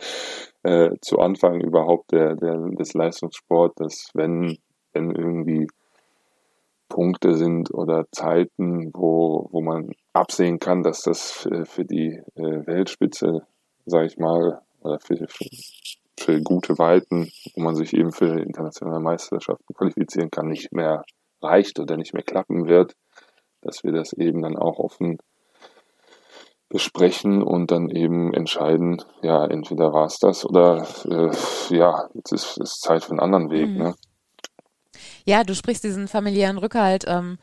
äh, 0.64 0.92
zu 1.02 1.20
Anfang 1.20 1.62
überhaupt 1.62 2.12
der, 2.12 2.36
der, 2.36 2.58
des 2.58 2.94
Leistungssports, 2.94 3.76
dass 3.76 4.10
wenn, 4.14 4.58
wenn 4.94 5.12
irgendwie 5.12 5.68
Punkte 6.90 7.34
sind 7.36 7.74
oder 7.74 8.06
Zeiten, 8.12 8.92
wo, 8.94 9.50
wo 9.52 9.62
man 9.62 9.92
absehen 10.14 10.60
kann, 10.60 10.84
dass 10.84 11.02
das 11.02 11.32
für, 11.32 11.66
für 11.66 11.86
die 11.86 12.22
äh, 12.36 12.66
Weltspitze, 12.66 13.46
sage 13.86 14.06
ich 14.06 14.18
mal, 14.18 14.62
oder 14.82 15.00
für, 15.00 15.28
für, 15.28 15.50
für 16.20 16.42
gute 16.42 16.78
Weiten, 16.78 17.30
wo 17.56 17.62
man 17.62 17.76
sich 17.76 17.94
eben 17.94 18.12
für 18.12 18.40
internationale 18.40 19.00
Meisterschaften 19.00 19.74
qualifizieren 19.74 20.32
kann, 20.32 20.48
nicht 20.48 20.72
mehr 20.72 21.04
reicht 21.42 21.80
oder 21.80 21.98
nicht 21.98 22.14
mehr 22.14 22.24
klappen 22.24 22.68
wird, 22.68 22.96
dass 23.62 23.84
wir 23.84 23.92
das 23.92 24.14
eben 24.14 24.42
dann 24.42 24.58
auch 24.58 24.80
offen 24.80 25.18
besprechen 26.70 27.42
und 27.42 27.72
dann 27.72 27.90
eben 27.90 28.34
entscheiden, 28.34 29.02
ja, 29.22 29.46
entweder 29.46 29.94
war 29.94 30.06
es 30.06 30.20
das 30.20 30.46
oder 30.46 30.86
äh, 31.06 31.76
ja, 31.76 32.10
jetzt 32.14 32.34
ist 32.34 32.58
es 32.60 32.80
Zeit 32.80 33.04
für 33.04 33.12
einen 33.12 33.22
anderen 33.22 33.50
Weg. 33.50 33.70
Mhm. 33.70 33.78
Ne? 33.78 33.96
Ja, 35.26 35.44
du 35.44 35.56
sprichst 35.56 35.84
diesen 35.84 36.08
familiären 36.08 36.58
Rückhalt 36.58 37.06
ähm, 37.08 37.38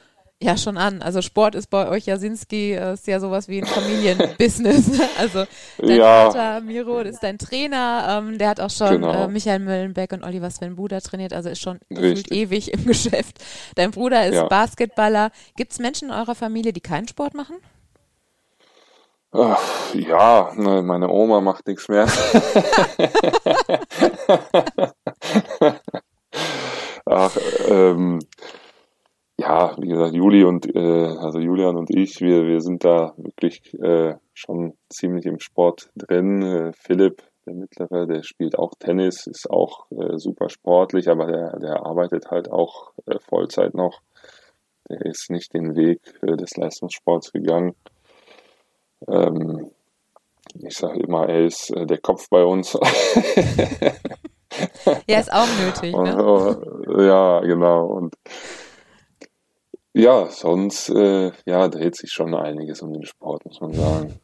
ja 0.44 0.56
schon 0.56 0.76
an. 0.76 1.02
Also 1.02 1.22
Sport 1.22 1.54
ist 1.54 1.70
bei 1.70 1.88
euch 1.88 2.06
Jasinski 2.06 2.72
äh, 2.72 2.94
ist 2.94 3.06
ja 3.06 3.18
sowas 3.18 3.48
wie 3.48 3.62
ein 3.62 3.66
Familienbusiness. 3.66 5.00
also 5.18 5.44
dein 5.78 5.96
ja. 5.96 6.30
Vater 6.30 6.60
Miro 6.60 7.00
ist 7.00 7.22
dein 7.22 7.38
Trainer, 7.38 8.22
ähm, 8.22 8.38
der 8.38 8.50
hat 8.50 8.60
auch 8.60 8.70
schon 8.70 9.00
genau. 9.00 9.24
äh, 9.24 9.28
Michael 9.28 9.60
Möllenbeck 9.60 10.12
und 10.12 10.22
Oliver 10.22 10.50
Sven 10.50 10.76
Buda 10.76 11.00
trainiert, 11.00 11.32
also 11.32 11.48
ist 11.48 11.60
schon 11.60 11.80
ewig 11.90 12.72
im 12.72 12.84
Geschäft. 12.86 13.38
Dein 13.74 13.90
Bruder 13.90 14.26
ist 14.26 14.34
ja. 14.34 14.46
Basketballer. 14.46 15.30
Gibt 15.56 15.72
es 15.72 15.78
Menschen 15.78 16.08
in 16.08 16.14
eurer 16.14 16.34
Familie, 16.34 16.72
die 16.72 16.80
keinen 16.80 17.08
Sport 17.08 17.34
machen? 17.34 17.56
Ach, 19.32 19.58
ja, 19.94 20.52
ne, 20.54 20.82
meine 20.82 21.08
Oma 21.08 21.40
macht 21.40 21.66
nichts 21.66 21.88
mehr. 21.88 22.06
Ach, 27.06 27.36
ähm, 27.68 28.20
ja, 29.36 29.74
wie 29.78 29.88
gesagt, 29.88 30.14
Juli 30.14 30.44
und 30.44 30.72
äh, 30.74 31.06
also 31.18 31.40
Julian 31.40 31.76
und 31.76 31.90
ich, 31.90 32.20
wir, 32.20 32.46
wir 32.46 32.60
sind 32.60 32.84
da 32.84 33.14
wirklich 33.16 33.74
äh, 33.82 34.14
schon 34.32 34.74
ziemlich 34.88 35.26
im 35.26 35.40
Sport 35.40 35.90
drin. 35.96 36.42
Äh, 36.42 36.72
Philipp, 36.72 37.22
der 37.46 37.54
Mittlere, 37.54 38.06
der 38.06 38.22
spielt 38.22 38.56
auch 38.58 38.74
Tennis, 38.78 39.26
ist 39.26 39.50
auch 39.50 39.86
äh, 39.90 40.18
super 40.18 40.48
sportlich, 40.48 41.08
aber 41.08 41.26
der, 41.26 41.58
der 41.58 41.84
arbeitet 41.84 42.30
halt 42.30 42.50
auch 42.50 42.92
äh, 43.06 43.18
Vollzeit 43.18 43.74
noch. 43.74 44.02
Der 44.88 45.00
ist 45.04 45.30
nicht 45.30 45.52
den 45.52 45.74
Weg 45.74 46.00
äh, 46.22 46.36
des 46.36 46.56
Leistungssports 46.56 47.32
gegangen. 47.32 47.74
Ähm, 49.08 49.70
ich 50.62 50.76
sage 50.76 51.00
immer, 51.00 51.28
er 51.28 51.44
ist 51.44 51.70
äh, 51.70 51.86
der 51.86 51.98
Kopf 51.98 52.28
bei 52.30 52.44
uns. 52.44 52.74
ja, 55.08 55.18
ist 55.18 55.32
auch 55.32 55.48
nötig. 55.60 55.92
Ne? 55.92 57.04
Ja, 57.04 57.40
genau. 57.40 57.86
Und 57.86 58.14
ja, 59.94 60.26
sonst 60.28 60.90
äh, 60.90 61.30
ja, 61.46 61.68
dreht 61.68 61.96
sich 61.96 62.10
schon 62.10 62.34
einiges 62.34 62.82
um 62.82 62.92
den 62.92 63.04
Sport, 63.04 63.46
muss 63.46 63.60
man 63.60 63.72
sagen. 63.72 64.20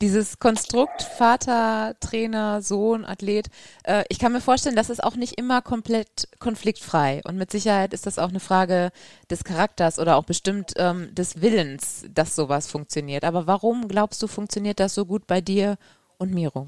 Dieses 0.00 0.40
Konstrukt 0.40 1.02
Vater, 1.02 1.94
Trainer, 2.00 2.60
Sohn, 2.60 3.04
Athlet, 3.04 3.46
äh, 3.84 4.02
ich 4.08 4.18
kann 4.18 4.32
mir 4.32 4.40
vorstellen, 4.40 4.74
das 4.74 4.90
ist 4.90 5.02
auch 5.04 5.14
nicht 5.14 5.38
immer 5.38 5.62
komplett 5.62 6.28
konfliktfrei. 6.40 7.20
Und 7.24 7.36
mit 7.36 7.52
Sicherheit 7.52 7.94
ist 7.94 8.06
das 8.06 8.18
auch 8.18 8.30
eine 8.30 8.40
Frage 8.40 8.90
des 9.30 9.44
Charakters 9.44 10.00
oder 10.00 10.16
auch 10.16 10.24
bestimmt 10.24 10.72
ähm, 10.78 11.14
des 11.14 11.40
Willens, 11.40 12.04
dass 12.12 12.34
sowas 12.34 12.66
funktioniert. 12.66 13.24
Aber 13.24 13.46
warum 13.46 13.86
glaubst 13.86 14.20
du, 14.20 14.26
funktioniert 14.26 14.80
das 14.80 14.94
so 14.94 15.06
gut 15.06 15.28
bei 15.28 15.40
dir 15.40 15.76
und 16.18 16.34
Miro? 16.34 16.66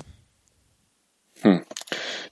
Hm. 1.42 1.62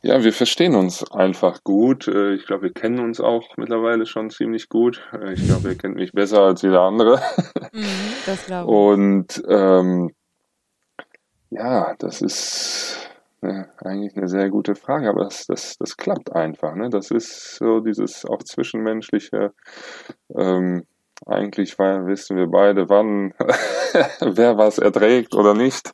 Ja, 0.03 0.23
wir 0.23 0.33
verstehen 0.33 0.75
uns 0.75 1.11
einfach 1.13 1.63
gut. 1.65 2.09
Äh, 2.09 2.35
ich 2.35 2.47
glaube, 2.47 2.65
wir 2.65 2.73
kennen 2.73 3.01
uns 3.01 3.21
auch 3.21 3.57
mittlerweile 3.57 4.07
schon 4.07 4.31
ziemlich 4.31 4.69
gut. 4.69 5.03
Äh, 5.13 5.35
ich 5.35 5.47
glaube, 5.47 5.69
er 5.69 5.75
kennt 5.77 5.97
mich 5.97 6.13
besser 6.13 6.43
als 6.43 6.63
jeder 6.63 6.83
andere. 6.83 7.21
Mhm, 7.73 8.13
das 8.25 8.47
glaube 8.47 8.71
ich. 8.71 8.77
Und 8.77 9.43
ähm, 9.49 10.11
ja, 11.51 11.95
das 11.99 12.23
ist 12.23 13.11
äh, 13.43 13.65
eigentlich 13.79 14.17
eine 14.17 14.29
sehr 14.29 14.49
gute 14.49 14.77
Frage, 14.77 15.09
aber 15.09 15.25
das, 15.25 15.47
das, 15.47 15.77
das 15.77 15.97
klappt 15.97 16.33
einfach. 16.33 16.77
Ne? 16.77 16.89
Das 16.89 17.11
ist 17.11 17.57
so 17.57 17.81
dieses 17.81 18.25
auch 18.25 18.45
zwischenmenschliche. 18.45 19.53
Ähm, 20.37 20.85
eigentlich 21.27 21.77
wissen 21.79 22.37
wir 22.37 22.47
beide, 22.47 22.89
wann 22.89 23.35
wer 24.21 24.57
was 24.57 24.79
erträgt 24.79 25.35
oder 25.35 25.55
nicht. 25.55 25.91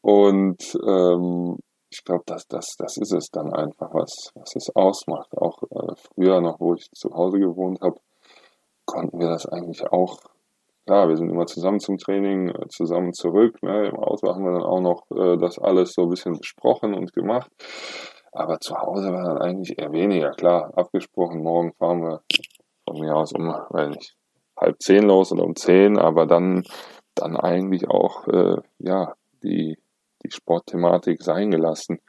Und 0.00 0.76
ähm, 0.84 1.58
ich 1.94 2.04
glaube, 2.04 2.24
das, 2.26 2.48
das, 2.48 2.76
das 2.76 2.96
ist 2.96 3.12
es 3.12 3.30
dann 3.30 3.52
einfach, 3.52 3.94
was, 3.94 4.32
was 4.34 4.56
es 4.56 4.74
ausmacht. 4.74 5.36
Auch 5.38 5.62
äh, 5.70 5.94
früher 5.96 6.40
noch, 6.40 6.58
wo 6.58 6.74
ich 6.74 6.90
zu 6.92 7.14
Hause 7.14 7.38
gewohnt 7.38 7.80
habe, 7.82 8.00
konnten 8.84 9.20
wir 9.20 9.28
das 9.28 9.46
eigentlich 9.46 9.86
auch. 9.92 10.18
Ja, 10.86 11.08
wir 11.08 11.16
sind 11.16 11.30
immer 11.30 11.46
zusammen 11.46 11.78
zum 11.78 11.96
Training, 11.96 12.48
äh, 12.48 12.68
zusammen 12.68 13.12
zurück. 13.12 13.62
Ne? 13.62 13.86
Im 13.88 13.96
Auto 13.96 14.28
haben 14.28 14.44
wir 14.44 14.52
dann 14.52 14.64
auch 14.64 14.80
noch 14.80 15.02
äh, 15.16 15.38
das 15.38 15.58
alles 15.58 15.92
so 15.92 16.02
ein 16.02 16.10
bisschen 16.10 16.36
besprochen 16.36 16.94
und 16.94 17.12
gemacht. 17.12 17.50
Aber 18.32 18.58
zu 18.58 18.76
Hause 18.76 19.12
war 19.12 19.24
dann 19.24 19.38
eigentlich 19.38 19.78
eher 19.78 19.92
weniger. 19.92 20.32
Klar, 20.32 20.72
abgesprochen, 20.76 21.42
morgen 21.42 21.72
fahren 21.74 22.02
wir 22.02 22.22
von 22.84 22.98
mir 22.98 23.14
aus 23.14 23.32
um, 23.32 23.46
weiß 23.46 23.90
nicht, 23.90 24.16
halb 24.56 24.82
zehn 24.82 25.04
los 25.04 25.30
oder 25.30 25.44
um 25.44 25.54
zehn, 25.54 25.96
aber 25.96 26.26
dann, 26.26 26.64
dann 27.14 27.36
eigentlich 27.36 27.88
auch, 27.88 28.26
äh, 28.26 28.56
ja, 28.78 29.14
die, 29.44 29.78
die 30.24 30.30
Sportthematik 30.30 31.22
sein 31.22 31.50
gelassen. 31.50 32.00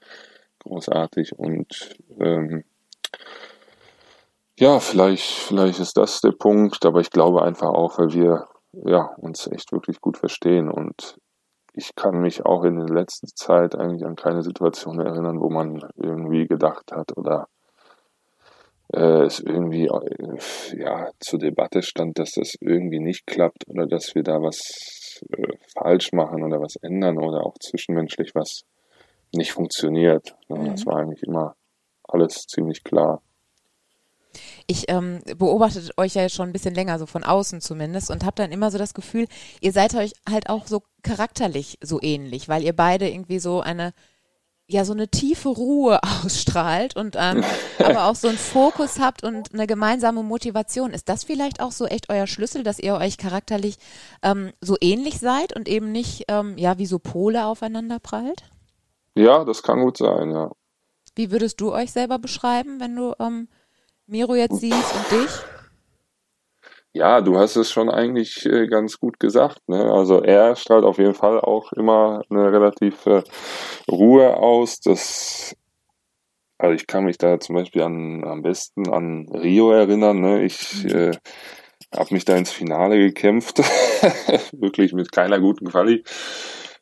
Großartig. 0.59 1.37
Und 1.37 1.95
ähm, 2.19 2.63
ja, 4.57 4.79
vielleicht, 4.79 5.31
vielleicht 5.31 5.79
ist 5.79 5.97
das 5.97 6.21
der 6.21 6.31
Punkt, 6.31 6.85
aber 6.85 7.01
ich 7.01 7.11
glaube 7.11 7.43
einfach 7.43 7.69
auch, 7.69 7.99
weil 7.99 8.13
wir 8.13 8.47
ja, 8.71 9.13
uns 9.17 9.47
echt 9.47 9.71
wirklich 9.71 10.01
gut 10.01 10.17
verstehen. 10.17 10.69
Und 10.69 11.17
ich 11.73 11.95
kann 11.95 12.21
mich 12.21 12.45
auch 12.45 12.63
in 12.63 12.77
der 12.77 12.93
letzten 12.93 13.27
Zeit 13.27 13.75
eigentlich 13.75 14.05
an 14.05 14.15
keine 14.15 14.43
Situation 14.43 14.99
erinnern, 14.99 15.41
wo 15.41 15.49
man 15.49 15.81
irgendwie 15.95 16.47
gedacht 16.47 16.91
hat 16.91 17.17
oder 17.17 17.47
äh, 18.93 19.23
es 19.23 19.39
irgendwie 19.39 19.87
äh, 19.87 20.77
ja 20.77 21.09
zur 21.19 21.39
Debatte 21.39 21.81
stand, 21.81 22.19
dass 22.19 22.31
das 22.33 22.55
irgendwie 22.59 22.99
nicht 22.99 23.27
klappt 23.27 23.67
oder 23.67 23.87
dass 23.87 24.15
wir 24.15 24.23
da 24.23 24.41
was 24.41 25.04
äh, 25.23 25.57
falsch 25.73 26.11
machen 26.11 26.43
oder 26.43 26.61
was 26.61 26.75
ändern 26.77 27.17
oder 27.17 27.45
auch 27.45 27.57
zwischenmenschlich 27.59 28.35
was 28.35 28.65
nicht 29.33 29.51
funktioniert. 29.51 30.35
Mhm. 30.49 30.71
Das 30.71 30.85
war 30.85 30.97
eigentlich 30.97 31.23
immer 31.23 31.55
alles 32.03 32.47
ziemlich 32.47 32.83
klar. 32.83 33.21
Ich 34.67 34.89
ähm, 34.89 35.21
beobachte 35.37 35.79
euch 35.97 36.15
ja 36.15 36.27
schon 36.27 36.49
ein 36.49 36.53
bisschen 36.53 36.75
länger, 36.75 36.99
so 36.99 37.05
von 37.05 37.23
außen 37.23 37.61
zumindest, 37.61 38.11
und 38.11 38.25
habe 38.25 38.35
dann 38.35 38.51
immer 38.51 38.71
so 38.71 38.77
das 38.77 38.93
Gefühl, 38.93 39.27
ihr 39.61 39.71
seid 39.71 39.95
euch 39.95 40.13
halt 40.29 40.49
auch 40.49 40.67
so 40.67 40.83
charakterlich 41.03 41.77
so 41.81 42.01
ähnlich, 42.01 42.49
weil 42.49 42.63
ihr 42.63 42.75
beide 42.75 43.09
irgendwie 43.09 43.39
so 43.39 43.61
eine 43.61 43.93
ja 44.67 44.83
so 44.83 44.93
eine 44.93 45.07
tiefe 45.07 45.49
Ruhe 45.49 45.99
ausstrahlt 46.23 46.95
und 46.95 47.15
ähm, 47.19 47.43
aber 47.79 48.05
auch 48.05 48.15
so 48.15 48.27
einen 48.27 48.37
Fokus 48.37 48.99
habt 48.99 49.23
und 49.23 49.53
eine 49.53 49.67
gemeinsame 49.67 50.23
Motivation. 50.23 50.91
Ist 50.91 51.09
das 51.09 51.23
vielleicht 51.23 51.61
auch 51.61 51.71
so 51.71 51.85
echt 51.85 52.09
euer 52.09 52.27
Schlüssel, 52.27 52.63
dass 52.63 52.79
ihr 52.79 52.95
euch 52.95 53.17
charakterlich 53.17 53.77
ähm, 54.23 54.51
so 54.61 54.77
ähnlich 54.81 55.19
seid 55.19 55.55
und 55.55 55.67
eben 55.67 55.91
nicht 55.91 56.25
ähm, 56.27 56.57
ja 56.57 56.77
wie 56.77 56.85
so 56.85 56.99
Pole 56.99 57.45
aufeinander 57.45 57.99
prallt? 57.99 58.43
Ja, 59.15 59.45
das 59.45 59.63
kann 59.63 59.81
gut 59.81 59.97
sein, 59.97 60.31
ja. 60.31 60.51
Wie 61.15 61.31
würdest 61.31 61.61
du 61.61 61.71
euch 61.71 61.91
selber 61.91 62.19
beschreiben, 62.19 62.79
wenn 62.81 62.95
du 62.95 63.13
ähm, 63.19 63.47
Miro 64.07 64.35
jetzt 64.35 64.59
siehst 64.59 64.93
und 64.93 65.21
dich? 65.21 65.31
Ja, 66.95 67.19
du 67.19 67.37
hast 67.37 67.57
es 67.57 67.69
schon 67.71 67.89
eigentlich 67.89 68.45
äh, 68.45 68.67
ganz 68.67 69.01
gut 69.01 69.19
gesagt. 69.19 69.67
Ne? 69.67 69.83
Also 69.83 70.23
er 70.23 70.55
strahlt 70.55 70.85
auf 70.85 70.97
jeden 70.97 71.13
Fall 71.13 71.41
auch 71.41 71.73
immer 71.73 72.21
eine 72.29 72.49
relative 72.53 73.25
Ruhe 73.91 74.37
aus. 74.37 74.79
Das, 74.79 75.57
also 76.57 76.73
ich 76.73 76.87
kann 76.87 77.03
mich 77.03 77.17
da 77.17 77.37
zum 77.37 77.55
Beispiel 77.55 77.81
an, 77.81 78.23
am 78.23 78.43
besten 78.43 78.87
an 78.93 79.27
Rio 79.29 79.71
erinnern. 79.71 80.21
Ne? 80.21 80.45
Ich 80.45 80.85
äh, 80.85 81.11
habe 81.93 82.13
mich 82.13 82.23
da 82.23 82.37
ins 82.37 82.51
Finale 82.51 82.97
gekämpft, 82.97 83.57
wirklich 84.53 84.93
mit 84.93 85.11
keiner 85.11 85.41
guten 85.41 85.67
Quali. 85.67 86.01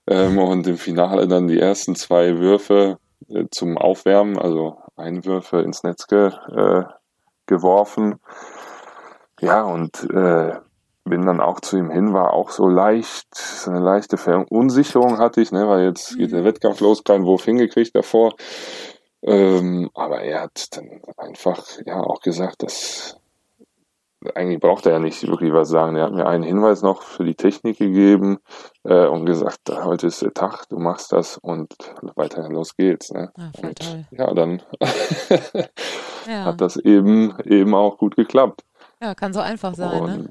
Ähm, 0.06 0.38
und 0.38 0.68
im 0.68 0.78
Finale 0.78 1.28
dann 1.28 1.48
die 1.48 1.60
ersten 1.60 1.96
zwei 1.96 2.38
Würfe 2.38 3.00
äh, 3.30 3.46
zum 3.50 3.80
Aufwärmen, 3.80 4.38
also 4.38 4.78
Einwürfe 4.96 5.62
ins 5.62 5.82
Netz 5.82 6.06
ge, 6.06 6.28
äh, 6.28 6.84
geworfen 7.48 8.20
ja, 9.42 9.64
und 9.64 10.10
äh, 10.12 10.54
bin 11.06 11.26
dann 11.26 11.42
auch 11.42 11.60
zu 11.60 11.78
ihm 11.78 11.90
hin, 11.90 12.14
war 12.14 12.34
auch 12.34 12.50
so 12.50 12.68
leicht, 12.68 13.36
so 13.36 13.72
eine 13.72 13.82
leichte 13.82 14.18
Verunsicherung 14.18 15.18
hatte 15.18 15.42
ich, 15.42 15.52
ne, 15.52 15.68
weil 15.68 15.84
jetzt 15.84 16.18
geht 16.18 16.32
der 16.32 16.42
mhm. 16.42 16.46
Wettkampf 16.46 16.80
los, 16.80 17.04
kein 17.04 17.26
Wurf 17.26 17.46
hingekriegt 17.46 17.96
davor. 17.96 18.34
Ähm, 19.22 19.90
aber 19.94 20.22
er 20.22 20.44
hat 20.44 20.76
dann 20.76 21.02
einfach 21.18 21.66
ja 21.86 22.02
auch 22.02 22.22
gesagt, 22.22 22.64
dass 22.64 23.18
eigentlich 24.36 24.60
braucht 24.60 24.86
er 24.86 24.94
ja 24.94 25.00
nicht 25.00 25.28
wirklich 25.28 25.52
was 25.52 25.70
sagen. 25.70 25.96
Er 25.96 26.06
hat 26.06 26.14
mir 26.14 26.28
einen 26.28 26.44
Hinweis 26.44 26.82
noch 26.82 27.02
für 27.02 27.26
die 27.26 27.36
Technik 27.36 27.78
gegeben 27.78 28.40
äh, 28.84 29.06
und 29.08 29.26
gesagt, 29.26 29.60
heute 29.70 30.08
ist 30.08 30.22
der 30.22 30.34
Tag, 30.34 30.68
du 30.70 30.78
machst 30.78 31.12
das 31.12 31.38
und 31.38 31.74
weiter 32.16 32.48
los 32.50 32.76
geht's. 32.76 33.12
Ne? 33.12 33.32
Ah, 33.38 33.52
und, 33.62 34.08
ja, 34.12 34.34
dann 34.34 34.62
ja. 36.26 36.46
hat 36.46 36.62
das 36.62 36.78
eben 36.78 37.38
eben 37.44 37.76
auch 37.76 37.98
gut 37.98 38.16
geklappt. 38.16 38.64
Ja, 39.04 39.14
kann 39.16 39.34
so 39.34 39.40
einfach 39.42 39.76
sein, 39.76 40.02
Und, 40.02 40.08
ne? 40.08 40.30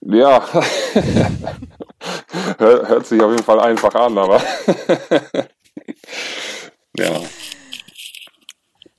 Ja, 0.00 0.42
hört, 2.58 3.06
sich 3.06 3.20
auf 3.20 3.32
jeden 3.32 3.42
Fall 3.42 3.60
einfach 3.60 3.94
an, 3.94 4.16
aber 4.16 4.36
ja. 6.96 7.20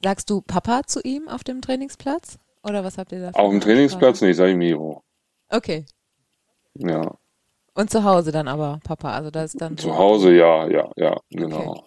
Sagst 0.04 0.30
du 0.30 0.42
Papa 0.42 0.84
zu 0.86 1.02
ihm 1.02 1.28
auf 1.28 1.44
dem 1.44 1.64
Trainingsplatz? 1.64 2.38
Oder 2.62 2.84
was 2.84 3.00
habt 3.00 3.12
ihr 3.12 3.22
da? 3.22 3.32
Auf 3.32 3.50
dem 3.50 3.62
Trainingsplatz 3.62 4.22
nicht, 4.22 4.38
sag 4.38 4.50
ich 4.50 4.56
Miro. 4.56 5.02
Okay. 5.50 5.88
Ja. 6.76 7.16
Und 7.74 7.90
zu 7.90 8.04
Hause 8.04 8.32
dann 8.32 8.48
aber 8.48 8.80
Papa. 8.84 9.14
Also 9.14 9.32
das 9.32 9.56
ist 9.56 9.62
dann 9.62 9.76
Zu 9.76 9.98
Hause, 9.98 10.36
ja, 10.36 10.68
ja, 10.68 10.92
ja, 10.98 11.20
genau. 11.32 11.84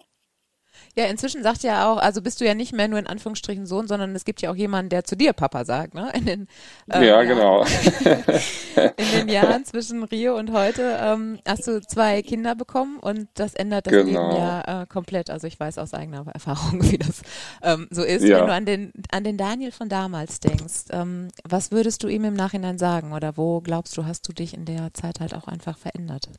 Ja, 0.95 1.05
inzwischen 1.05 1.41
sagt 1.41 1.63
ja 1.63 1.91
auch, 1.91 1.97
also 1.97 2.21
bist 2.21 2.39
du 2.39 2.45
ja 2.45 2.53
nicht 2.53 2.71
mehr 2.71 2.87
nur 2.87 2.99
in 2.99 3.07
Anführungsstrichen 3.07 3.65
Sohn, 3.65 3.87
sondern 3.87 4.15
es 4.15 4.25
gibt 4.25 4.41
ja 4.43 4.51
auch 4.51 4.55
jemanden, 4.55 4.89
der 4.89 5.03
zu 5.03 5.15
dir 5.17 5.33
Papa 5.33 5.65
sagt, 5.65 5.95
ne? 5.95 6.11
In 6.15 6.25
den, 6.25 6.47
äh, 6.91 6.99
Ja, 6.99 7.21
Jahren- 7.23 7.27
genau. 7.27 7.65
In 8.97 9.11
den 9.19 9.27
Jahren 9.29 9.65
zwischen 9.65 10.03
Rio 10.03 10.37
und 10.37 10.51
heute 10.51 10.97
ähm, 11.01 11.39
hast 11.47 11.67
du 11.67 11.81
zwei 11.81 12.21
Kinder 12.21 12.55
bekommen 12.55 12.99
und 12.99 13.27
das 13.33 13.53
ändert 13.55 13.87
das 13.87 13.91
Genau. 13.93 14.05
Leben 14.29 14.35
ja 14.35 14.81
äh, 14.83 14.85
komplett. 14.85 15.29
Also 15.29 15.47
ich 15.47 15.59
weiß 15.59 15.77
aus 15.79 15.93
eigener 15.93 16.25
Erfahrung, 16.33 16.83
wie 16.91 16.97
das 16.97 17.21
ähm, 17.63 17.87
so 17.89 18.03
ist. 18.03 18.23
Ja. 18.23 18.39
Wenn 18.39 18.45
du 18.47 18.53
an 18.53 18.65
den, 18.65 18.93
an 19.11 19.23
den 19.23 19.37
Daniel 19.37 19.71
von 19.71 19.89
damals 19.89 20.39
denkst, 20.41 20.85
ähm, 20.91 21.29
was 21.43 21.71
würdest 21.71 22.03
du 22.03 22.07
ihm 22.07 22.23
im 22.23 22.33
Nachhinein 22.35 22.77
sagen 22.77 23.13
oder 23.13 23.35
wo 23.37 23.61
glaubst 23.61 23.97
du, 23.97 24.05
hast 24.05 24.27
du 24.27 24.33
dich 24.33 24.53
in 24.53 24.65
der 24.65 24.93
Zeit 24.93 25.19
halt 25.19 25.33
auch 25.33 25.47
einfach 25.47 25.77
verändert? 25.77 26.29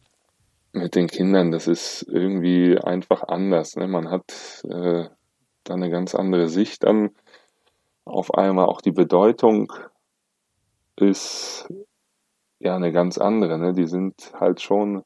Mit 0.76 0.96
den 0.96 1.06
Kindern, 1.06 1.52
das 1.52 1.68
ist 1.68 2.02
irgendwie 2.08 2.76
einfach 2.76 3.22
anders. 3.22 3.76
Ne? 3.76 3.86
Man 3.86 4.10
hat 4.10 4.60
äh, 4.64 5.08
da 5.62 5.74
eine 5.74 5.88
ganz 5.88 6.16
andere 6.16 6.48
Sicht 6.48 6.82
dann 6.82 7.10
auf 8.04 8.34
einmal. 8.34 8.66
Auch 8.66 8.80
die 8.80 8.90
Bedeutung 8.90 9.72
ist 10.96 11.68
ja 12.58 12.74
eine 12.74 12.90
ganz 12.90 13.18
andere. 13.18 13.56
Ne? 13.56 13.72
Die 13.72 13.86
sind 13.86 14.32
halt 14.34 14.60
schon 14.60 15.04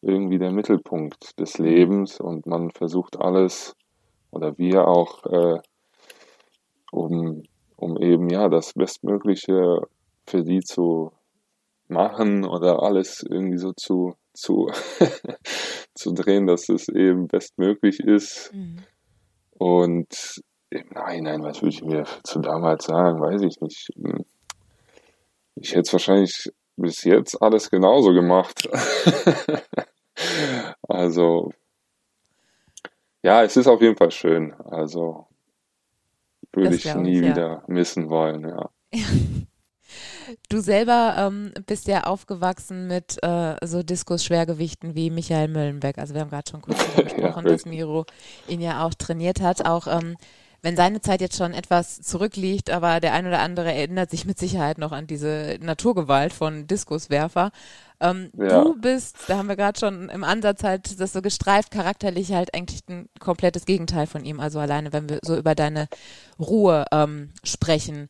irgendwie 0.00 0.38
der 0.38 0.52
Mittelpunkt 0.52 1.40
des 1.40 1.58
Lebens 1.58 2.20
und 2.20 2.46
man 2.46 2.70
versucht 2.70 3.20
alles, 3.20 3.74
oder 4.30 4.56
wir 4.58 4.86
auch, 4.86 5.26
äh, 5.26 5.58
um, 6.92 7.42
um 7.74 7.96
eben 8.00 8.30
ja 8.30 8.48
das 8.48 8.74
Bestmögliche 8.74 9.88
für 10.24 10.44
die 10.44 10.60
zu 10.60 11.10
machen 11.88 12.46
oder 12.46 12.82
alles 12.84 13.24
irgendwie 13.28 13.58
so 13.58 13.72
zu, 13.72 14.14
zu, 14.40 14.70
zu 15.94 16.12
drehen, 16.12 16.46
dass 16.46 16.68
es 16.68 16.88
eben 16.88 17.28
bestmöglich 17.28 18.00
ist. 18.00 18.52
Und 19.58 20.42
im 20.70 20.88
Nachhinein, 20.90 21.42
was 21.42 21.62
würde 21.62 21.74
ich 21.74 21.82
mir 21.82 22.04
zu 22.24 22.40
damals 22.40 22.84
sagen, 22.84 23.20
weiß 23.20 23.42
ich 23.42 23.60
nicht. 23.60 23.90
Hm. 23.96 24.24
Ich 25.56 25.70
hätte 25.70 25.80
es 25.80 25.92
wahrscheinlich 25.92 26.50
bis 26.76 27.04
jetzt 27.04 27.40
alles 27.42 27.70
genauso 27.70 28.12
gemacht. 28.12 28.68
also, 30.88 31.52
ja, 33.22 33.42
es 33.42 33.56
ist 33.56 33.66
auf 33.66 33.82
jeden 33.82 33.96
Fall 33.96 34.10
schön. 34.10 34.54
Also, 34.54 35.26
würde 36.52 36.76
ich 36.76 36.94
nie 36.94 37.18
ich, 37.18 37.22
ja. 37.22 37.30
wieder 37.30 37.64
missen 37.66 38.08
wollen, 38.08 38.48
ja. 38.48 38.70
Du 40.48 40.60
selber 40.60 41.14
ähm, 41.18 41.52
bist 41.66 41.86
ja 41.86 42.04
aufgewachsen 42.04 42.86
mit 42.86 43.18
äh, 43.22 43.56
so 43.66 43.82
Diskus-Schwergewichten 43.82 44.94
wie 44.94 45.10
Michael 45.10 45.48
Möllenbeck. 45.48 45.98
Also 45.98 46.14
wir 46.14 46.20
haben 46.20 46.30
gerade 46.30 46.50
schon 46.50 46.62
kurz 46.62 46.78
darüber 46.78 47.02
gesprochen, 47.04 47.44
dass 47.44 47.52
richtig. 47.54 47.72
Miro 47.72 48.06
ihn 48.48 48.60
ja 48.60 48.84
auch 48.84 48.94
trainiert 48.94 49.40
hat. 49.40 49.64
Auch 49.64 49.86
ähm, 49.86 50.16
wenn 50.62 50.76
seine 50.76 51.00
Zeit 51.00 51.20
jetzt 51.20 51.36
schon 51.38 51.54
etwas 51.54 52.02
zurückliegt, 52.02 52.70
aber 52.70 53.00
der 53.00 53.14
ein 53.14 53.26
oder 53.26 53.40
andere 53.40 53.72
erinnert 53.72 54.10
sich 54.10 54.26
mit 54.26 54.38
Sicherheit 54.38 54.78
noch 54.78 54.92
an 54.92 55.06
diese 55.06 55.58
Naturgewalt 55.62 56.32
von 56.32 56.66
Diskuswerfer. 56.66 57.50
Ähm, 58.00 58.30
Ja. 58.36 58.64
Du 58.64 58.78
bist, 58.78 59.16
da 59.26 59.38
haben 59.38 59.48
wir 59.48 59.56
gerade 59.56 59.78
schon 59.78 60.08
im 60.10 60.24
Ansatz 60.24 60.62
halt 60.62 61.00
das 61.00 61.12
so 61.12 61.22
gestreift, 61.22 61.70
charakterlich 61.70 62.32
halt 62.32 62.54
eigentlich 62.54 62.82
ein 62.88 63.08
komplettes 63.18 63.64
Gegenteil 63.64 64.06
von 64.06 64.24
ihm. 64.24 64.40
Also 64.40 64.58
alleine, 64.58 64.92
wenn 64.92 65.08
wir 65.08 65.20
so 65.22 65.36
über 65.36 65.54
deine 65.54 65.88
Ruhe 66.38 66.84
ähm, 66.92 67.30
sprechen. 67.42 68.08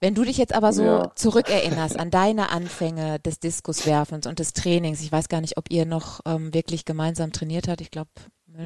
Wenn 0.00 0.14
du 0.14 0.24
dich 0.24 0.38
jetzt 0.38 0.54
aber 0.54 0.72
so 0.72 0.82
Ja. 0.82 1.12
zurückerinnerst 1.14 1.98
an 2.00 2.10
deine 2.10 2.50
Anfänge 2.50 3.18
des 3.20 3.38
Diskuswerfens 3.38 4.26
und 4.26 4.38
des 4.38 4.54
Trainings, 4.54 5.02
ich 5.02 5.12
weiß 5.12 5.28
gar 5.28 5.42
nicht, 5.42 5.58
ob 5.58 5.64
ihr 5.70 5.84
noch 5.84 6.20
ähm, 6.26 6.54
wirklich 6.54 6.84
gemeinsam 6.86 7.32
trainiert 7.32 7.68
habt. 7.68 7.82
Ich 7.82 7.90
glaube, 7.90 8.08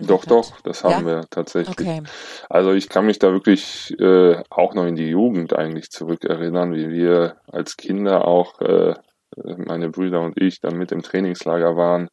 Doch, 0.06 0.24
doch, 0.24 0.60
das 0.62 0.82
haben 0.84 1.06
wir 1.06 1.26
tatsächlich. 1.30 1.78
Okay. 1.78 2.02
Also 2.48 2.72
ich 2.72 2.88
kann 2.88 3.04
mich 3.06 3.18
da 3.18 3.32
wirklich 3.32 3.94
äh, 4.00 4.42
auch 4.48 4.74
noch 4.74 4.86
in 4.86 4.96
die 4.96 5.08
Jugend 5.08 5.54
eigentlich 5.54 5.90
zurückerinnern, 5.90 6.72
wie 6.72 6.88
wir 6.88 7.36
als 7.50 7.76
Kinder 7.76 8.26
auch, 8.26 8.60
äh, 8.60 8.94
meine 9.36 9.90
Brüder 9.90 10.20
und 10.22 10.40
ich, 10.40 10.60
dann 10.60 10.78
mit 10.78 10.92
im 10.92 11.02
Trainingslager 11.02 11.76
waren 11.76 12.08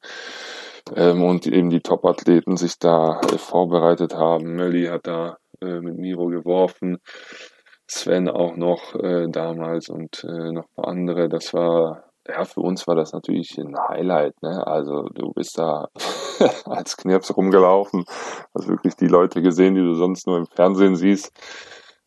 ähm, 0.96 1.24
und 1.24 1.46
eben 1.48 1.70
die 1.70 1.82
Top-Athleten 1.82 2.58
sich 2.58 2.80
da 2.80 3.22
äh, 3.22 3.38
vorbereitet 3.38 4.16
haben. 4.16 4.56
Mölli 4.56 4.88
hat 4.88 5.06
da 5.08 5.38
äh, 5.62 5.80
mit 5.80 5.98
Miro 5.98 6.28
geworfen, 6.28 6.98
Sven 7.94 8.30
auch 8.30 8.56
noch 8.56 8.96
äh, 8.96 9.28
damals 9.28 9.90
und 9.90 10.24
äh, 10.24 10.54
noch 10.54 10.64
ein 10.64 10.76
paar 10.76 10.88
andere. 10.88 11.28
Das 11.28 11.54
war, 11.54 12.06
ja, 12.26 12.46
für 12.46 12.62
uns 12.62 12.88
war 12.88 12.96
das 12.96 13.12
natürlich 13.12 13.58
ein 13.58 13.76
Highlight. 13.78 14.42
Ne? 14.42 14.66
Also 14.66 15.10
du 15.14 15.34
bist 15.34 15.58
da 15.60 15.90
als 16.66 16.96
Knirps 16.96 17.36
rumgelaufen, 17.36 18.06
hast 18.56 18.70
wirklich 18.70 18.96
die 18.96 19.10
Leute 19.10 19.42
gesehen, 19.42 19.76
die 19.76 19.82
du 19.82 19.94
sonst 19.96 20.26
nur 20.26 20.38
im 20.38 20.46
Fernsehen 20.46 20.96
siehst. 20.96 21.34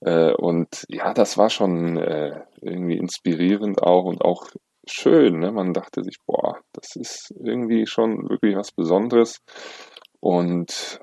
Äh, 0.01 0.33
und 0.33 0.87
ja, 0.89 1.13
das 1.13 1.37
war 1.37 1.51
schon 1.51 1.99
äh, 1.99 2.41
irgendwie 2.63 2.97
inspirierend 2.97 3.83
auch 3.83 4.05
und 4.05 4.25
auch 4.25 4.47
schön. 4.87 5.39
Ne? 5.41 5.53
Man 5.53 5.75
dachte 5.75 6.03
sich, 6.03 6.17
boah, 6.25 6.61
das 6.73 6.97
ist 6.97 7.35
irgendwie 7.39 7.87
schon 7.87 8.31
wirklich 8.31 8.57
was 8.57 8.73
Besonderes. 8.73 9.43
Und 10.21 10.99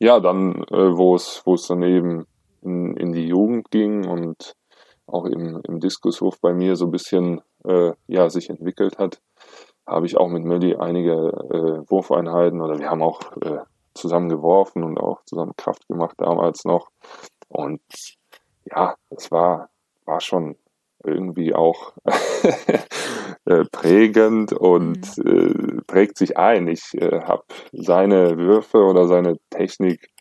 ja, 0.00 0.20
dann, 0.20 0.62
äh, 0.70 0.96
wo 0.96 1.16
es, 1.16 1.42
wo 1.44 1.52
es 1.52 1.66
dann 1.66 1.82
eben 1.82 2.24
in, 2.64 2.96
in 2.96 3.12
die 3.12 3.26
Jugend 3.26 3.70
ging 3.70 4.06
und 4.06 4.54
auch 5.06 5.26
im, 5.26 5.60
im 5.68 5.80
Diskushof 5.80 6.40
bei 6.40 6.54
mir 6.54 6.76
so 6.76 6.86
ein 6.86 6.90
bisschen 6.90 7.42
äh, 7.64 7.92
ja, 8.06 8.30
sich 8.30 8.50
entwickelt 8.50 8.98
hat, 8.98 9.20
habe 9.86 10.06
ich 10.06 10.16
auch 10.16 10.28
mit 10.28 10.44
Melli 10.44 10.76
einige 10.76 11.12
äh, 11.12 11.90
Wurfeinheiten 11.90 12.60
oder 12.60 12.78
wir 12.78 12.88
haben 12.88 13.02
auch 13.02 13.20
äh, 13.42 13.58
zusammen 13.94 14.28
geworfen 14.28 14.82
und 14.82 14.98
auch 14.98 15.22
zusammen 15.24 15.52
Kraft 15.56 15.86
gemacht 15.88 16.14
damals 16.18 16.64
noch. 16.64 16.90
Und 17.48 17.80
ja, 18.64 18.96
es 19.10 19.30
war, 19.30 19.68
war 20.04 20.20
schon 20.20 20.56
irgendwie 21.04 21.54
auch 21.54 21.92
äh, 23.44 23.64
prägend 23.70 24.52
und 24.52 25.18
äh, 25.18 25.82
prägt 25.86 26.16
sich 26.16 26.38
ein. 26.38 26.66
Ich 26.66 26.94
äh, 26.94 27.20
habe 27.20 27.44
seine 27.72 28.38
Würfe 28.38 28.78
oder 28.78 29.06
seine 29.06 29.36
Technik 29.50 30.13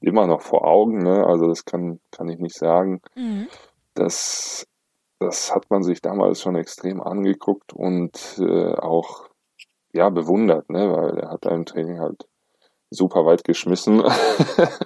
immer 0.00 0.26
noch 0.26 0.42
vor 0.42 0.66
Augen, 0.66 0.98
ne? 0.98 1.26
also 1.26 1.48
das 1.48 1.64
kann, 1.64 2.00
kann 2.10 2.28
ich 2.28 2.38
nicht 2.38 2.56
sagen. 2.56 3.00
Mhm. 3.14 3.48
Das, 3.94 4.66
das 5.18 5.54
hat 5.54 5.70
man 5.70 5.82
sich 5.82 6.00
damals 6.00 6.40
schon 6.40 6.56
extrem 6.56 7.00
angeguckt 7.00 7.72
und 7.72 8.38
äh, 8.38 8.74
auch 8.74 9.28
ja, 9.92 10.08
bewundert, 10.10 10.70
ne? 10.70 10.92
weil 10.92 11.18
er 11.18 11.30
hat 11.30 11.46
im 11.46 11.64
Training 11.64 12.00
halt 12.00 12.28
super 12.90 13.26
weit 13.26 13.44
geschmissen 13.44 14.02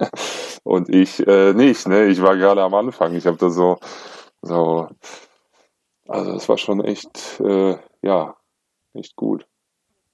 und 0.64 0.88
ich 0.88 1.26
äh, 1.26 1.52
nicht. 1.52 1.86
Ne? 1.86 2.06
Ich 2.06 2.20
war 2.22 2.36
gerade 2.36 2.62
am 2.62 2.74
Anfang. 2.74 3.14
Ich 3.14 3.26
habe 3.26 3.36
da 3.36 3.50
so, 3.50 3.78
so, 4.40 4.88
also 6.08 6.32
es 6.32 6.48
war 6.48 6.58
schon 6.58 6.82
echt, 6.82 7.40
äh, 7.40 7.76
ja, 8.02 8.36
echt 8.94 9.16
gut. 9.16 9.46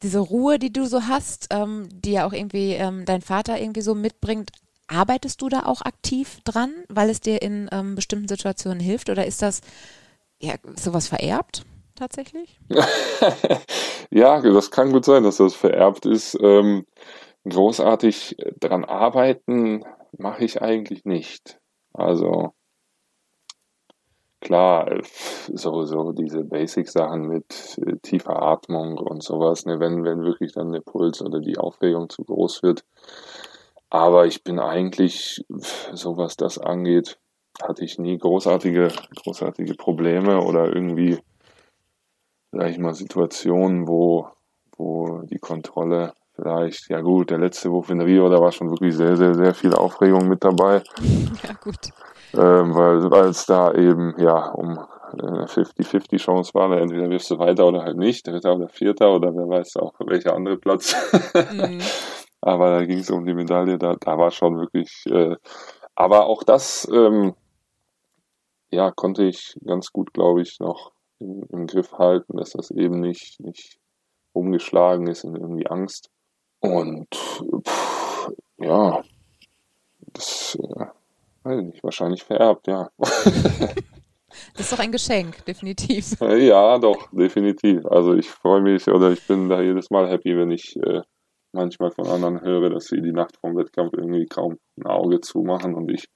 Diese 0.02 0.20
Ruhe, 0.20 0.58
die 0.58 0.72
du 0.72 0.86
so 0.86 1.02
hast, 1.08 1.48
ähm, 1.50 1.88
die 1.92 2.12
ja 2.12 2.26
auch 2.26 2.32
irgendwie 2.32 2.74
ähm, 2.74 3.04
dein 3.04 3.20
Vater 3.20 3.60
irgendwie 3.60 3.80
so 3.80 3.94
mitbringt, 3.94 4.50
arbeitest 4.88 5.40
du 5.42 5.48
da 5.48 5.64
auch 5.66 5.82
aktiv 5.82 6.40
dran, 6.44 6.72
weil 6.88 7.10
es 7.10 7.20
dir 7.20 7.42
in 7.42 7.68
ähm, 7.72 7.94
bestimmten 7.94 8.28
Situationen 8.28 8.80
hilft 8.80 9.10
oder 9.10 9.26
ist 9.26 9.42
das 9.42 9.60
ja 10.40 10.54
sowas 10.76 11.08
vererbt 11.08 11.64
tatsächlich? 11.94 12.58
ja, 14.10 14.40
das 14.40 14.70
kann 14.70 14.92
gut 14.92 15.04
sein, 15.04 15.22
dass 15.22 15.36
das 15.36 15.54
vererbt 15.54 16.06
ist. 16.06 16.36
Ähm, 16.40 16.86
großartig 17.48 18.36
dran 18.60 18.84
arbeiten 18.84 19.84
mache 20.16 20.44
ich 20.44 20.62
eigentlich 20.62 21.04
nicht. 21.04 21.58
Also 21.92 22.52
klar, 24.40 25.00
so, 25.52 25.84
so 25.84 26.12
diese 26.12 26.44
Basic-Sachen 26.44 27.22
mit 27.22 27.78
äh, 27.84 27.96
tiefer 28.02 28.40
Atmung 28.40 28.98
und 28.98 29.22
sowas, 29.22 29.66
ne, 29.66 29.80
wenn, 29.80 30.04
wenn 30.04 30.22
wirklich 30.22 30.52
dann 30.52 30.72
der 30.72 30.80
Puls 30.80 31.22
oder 31.22 31.40
die 31.40 31.58
Aufregung 31.58 32.08
zu 32.08 32.24
groß 32.24 32.62
wird. 32.62 32.84
Aber 33.90 34.26
ich 34.26 34.44
bin 34.44 34.58
eigentlich, 34.58 35.44
so 35.48 36.16
was 36.16 36.36
das 36.36 36.58
angeht, 36.58 37.18
hatte 37.62 37.84
ich 37.84 37.98
nie 37.98 38.18
großartige, 38.18 38.88
großartige 39.24 39.74
Probleme 39.74 40.42
oder 40.42 40.66
irgendwie, 40.66 41.18
sag 42.52 42.70
ich 42.70 42.78
mal, 42.78 42.94
Situationen, 42.94 43.88
wo, 43.88 44.28
wo 44.76 45.22
die 45.22 45.38
Kontrolle 45.38 46.12
vielleicht, 46.34 46.88
ja 46.90 47.00
gut, 47.00 47.30
der 47.30 47.38
letzte 47.38 47.70
Wurf 47.70 47.90
in 47.90 48.00
Rio, 48.00 48.28
da 48.28 48.40
war 48.40 48.52
schon 48.52 48.70
wirklich 48.70 48.94
sehr, 48.94 49.16
sehr, 49.16 49.34
sehr 49.34 49.54
viel 49.54 49.74
Aufregung 49.74 50.28
mit 50.28 50.44
dabei, 50.44 50.82
Ja, 51.42 51.54
gut. 51.54 51.78
ähm, 52.34 52.74
weil, 52.74 53.10
weil 53.10 53.28
es 53.30 53.46
da 53.46 53.72
eben, 53.72 54.14
ja, 54.18 54.50
um 54.50 54.78
eine 55.12 55.46
50-50 55.46 56.18
Chance 56.18 56.52
war, 56.54 56.70
entweder 56.78 57.08
wirst 57.08 57.30
du 57.30 57.38
weiter 57.38 57.66
oder 57.66 57.82
halt 57.82 57.96
nicht, 57.96 58.26
dritter 58.26 58.54
oder 58.54 58.68
vierter 58.68 59.10
oder 59.14 59.34
wer 59.34 59.48
weiß 59.48 59.76
auch 59.78 59.94
welcher 60.00 60.34
andere 60.34 60.58
Platz. 60.58 60.94
Mhm. 61.50 61.80
aber 62.40 62.78
da 62.78 62.84
ging 62.84 62.98
es 62.98 63.10
um 63.10 63.24
die 63.24 63.34
Medaille, 63.34 63.78
da, 63.78 63.96
da 63.96 64.18
war 64.18 64.30
schon 64.30 64.58
wirklich, 64.58 65.04
äh, 65.06 65.36
aber 65.94 66.26
auch 66.26 66.42
das, 66.42 66.88
ähm, 66.92 67.34
ja, 68.70 68.90
konnte 68.90 69.24
ich 69.24 69.56
ganz 69.64 69.92
gut, 69.92 70.12
glaube 70.12 70.42
ich, 70.42 70.60
noch 70.60 70.92
im, 71.20 71.44
im, 71.50 71.66
Griff 71.66 71.92
halten, 71.94 72.36
dass 72.36 72.50
das 72.50 72.70
eben 72.70 73.00
nicht, 73.00 73.40
nicht 73.40 73.78
umgeschlagen 74.32 75.06
ist 75.08 75.24
in 75.24 75.34
irgendwie 75.34 75.66
Angst. 75.66 76.10
Und 76.60 77.08
pff, 77.14 78.30
ja, 78.58 79.02
das 80.12 80.58
äh, 80.62 80.86
weiß 81.44 81.62
nicht, 81.62 81.82
wahrscheinlich 81.82 82.24
vererbt, 82.24 82.66
ja. 82.68 82.90
Das 84.52 84.66
ist 84.66 84.72
doch 84.72 84.78
ein 84.78 84.92
Geschenk, 84.92 85.44
definitiv. 85.46 86.20
Äh, 86.20 86.46
ja, 86.46 86.78
doch, 86.78 87.08
definitiv. 87.12 87.84
Also 87.86 88.14
ich 88.14 88.28
freue 88.28 88.60
mich 88.60 88.86
oder 88.86 89.10
ich 89.10 89.26
bin 89.26 89.48
da 89.48 89.60
jedes 89.60 89.90
Mal 89.90 90.08
happy, 90.08 90.36
wenn 90.36 90.50
ich 90.50 90.76
äh, 90.76 91.02
manchmal 91.52 91.90
von 91.90 92.06
anderen 92.06 92.40
höre, 92.40 92.70
dass 92.70 92.86
sie 92.86 93.00
die 93.00 93.12
Nacht 93.12 93.36
vom 93.40 93.56
Wettkampf 93.56 93.92
irgendwie 93.94 94.26
kaum 94.26 94.58
ein 94.76 94.86
Auge 94.86 95.20
zumachen 95.20 95.74
und 95.74 95.90
ich 95.90 96.08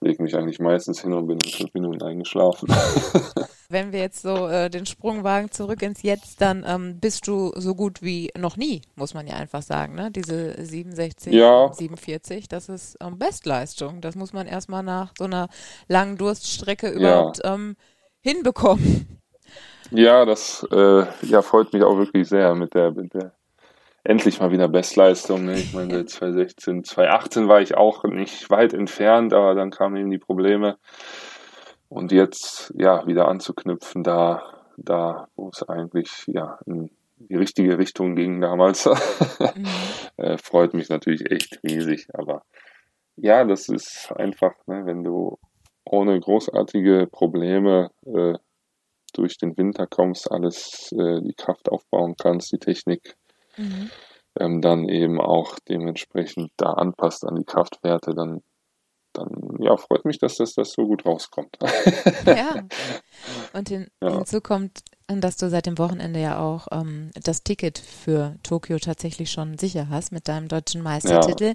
lege 0.00 0.22
mich 0.22 0.36
eigentlich 0.36 0.60
meistens 0.60 1.00
hin 1.00 1.12
und 1.12 1.26
bin 1.26 1.38
in 1.44 1.50
fünf 1.50 1.72
Minuten 1.74 2.02
eingeschlafen. 2.02 2.68
Wenn 3.70 3.92
wir 3.92 4.00
jetzt 4.00 4.22
so 4.22 4.46
äh, 4.46 4.68
den 4.68 4.86
Sprung 4.86 5.24
wagen 5.24 5.50
zurück 5.50 5.82
ins 5.82 6.02
Jetzt, 6.02 6.40
dann 6.40 6.64
ähm, 6.66 7.00
bist 7.00 7.26
du 7.26 7.52
so 7.56 7.74
gut 7.74 8.02
wie 8.02 8.30
noch 8.36 8.56
nie, 8.56 8.82
muss 8.94 9.14
man 9.14 9.26
ja 9.26 9.34
einfach 9.34 9.62
sagen. 9.62 9.94
Ne? 9.94 10.10
Diese 10.10 10.62
67, 10.62 11.32
ja. 11.32 11.72
47, 11.72 12.46
das 12.48 12.68
ist 12.68 12.96
ähm, 13.00 13.18
Bestleistung. 13.18 14.00
Das 14.00 14.14
muss 14.14 14.32
man 14.32 14.46
erstmal 14.46 14.82
nach 14.82 15.12
so 15.16 15.24
einer 15.24 15.48
langen 15.88 16.18
Durststrecke 16.18 16.90
überhaupt 16.90 17.40
ja. 17.42 17.54
ähm, 17.54 17.76
hinbekommen. 18.20 19.20
Ja, 19.90 20.24
das 20.24 20.66
äh, 20.70 21.04
ja, 21.22 21.42
freut 21.42 21.72
mich 21.72 21.82
auch 21.82 21.96
wirklich 21.96 22.28
sehr 22.28 22.54
mit 22.54 22.74
der, 22.74 22.90
mit 22.90 23.14
der 23.14 23.32
endlich 24.04 24.38
mal 24.38 24.52
wieder 24.52 24.68
Bestleistung. 24.68 25.46
Ne? 25.46 25.54
Ich 25.54 25.72
meine, 25.72 26.04
2016, 26.06 26.84
2018 26.84 27.48
war 27.48 27.60
ich 27.60 27.76
auch 27.76 28.04
nicht 28.04 28.50
weit 28.50 28.74
entfernt, 28.74 29.32
aber 29.32 29.54
dann 29.54 29.70
kamen 29.70 29.96
eben 29.96 30.10
die 30.10 30.18
Probleme. 30.18 30.76
Und 31.88 32.12
jetzt 32.12 32.72
ja 32.76 33.06
wieder 33.06 33.28
anzuknüpfen, 33.28 34.02
da, 34.02 34.42
da 34.76 35.28
wo 35.36 35.48
es 35.50 35.62
eigentlich 35.68 36.24
ja 36.26 36.58
in 36.66 36.90
die 37.16 37.36
richtige 37.36 37.78
Richtung 37.78 38.16
ging 38.16 38.40
damals, 38.40 38.86
mhm. 39.38 39.66
äh, 40.16 40.36
freut 40.38 40.74
mich 40.74 40.88
natürlich 40.88 41.30
echt 41.30 41.60
riesig. 41.62 42.08
Aber 42.12 42.42
ja, 43.16 43.44
das 43.44 43.68
ist 43.68 44.12
einfach, 44.16 44.54
ne, 44.66 44.84
wenn 44.86 45.04
du 45.04 45.38
ohne 45.84 46.18
großartige 46.18 47.06
Probleme 47.10 47.90
äh, 48.06 48.34
durch 49.12 49.38
den 49.38 49.56
Winter 49.56 49.86
kommst, 49.86 50.30
alles 50.30 50.92
äh, 50.92 51.20
die 51.20 51.34
Kraft 51.34 51.68
aufbauen 51.68 52.16
kannst, 52.18 52.50
die 52.52 52.58
Technik 52.58 53.16
mhm. 53.56 53.90
ähm, 54.38 54.60
dann 54.60 54.88
eben 54.88 55.20
auch 55.20 55.58
dementsprechend 55.68 56.50
da 56.56 56.72
anpasst 56.72 57.24
an 57.24 57.36
die 57.36 57.44
Kraftwerte, 57.44 58.14
dann 58.14 58.42
dann 59.14 59.56
ja, 59.60 59.76
freut 59.76 60.04
mich, 60.04 60.18
dass 60.18 60.36
das, 60.36 60.54
das 60.54 60.72
so 60.72 60.86
gut 60.86 61.06
rauskommt. 61.06 61.56
ja. 62.26 62.54
Und 63.52 63.68
hin, 63.68 63.86
ja. 64.02 64.12
hinzu 64.16 64.40
kommt, 64.40 64.80
dass 65.06 65.36
du 65.36 65.48
seit 65.48 65.66
dem 65.66 65.78
Wochenende 65.78 66.20
ja 66.20 66.40
auch 66.40 66.66
ähm, 66.72 67.10
das 67.22 67.42
Ticket 67.44 67.78
für 67.78 68.36
Tokio 68.42 68.78
tatsächlich 68.78 69.30
schon 69.30 69.58
sicher 69.58 69.88
hast 69.88 70.12
mit 70.12 70.28
deinem 70.28 70.48
deutschen 70.48 70.82
Meistertitel. 70.82 71.48
Ja. 71.48 71.54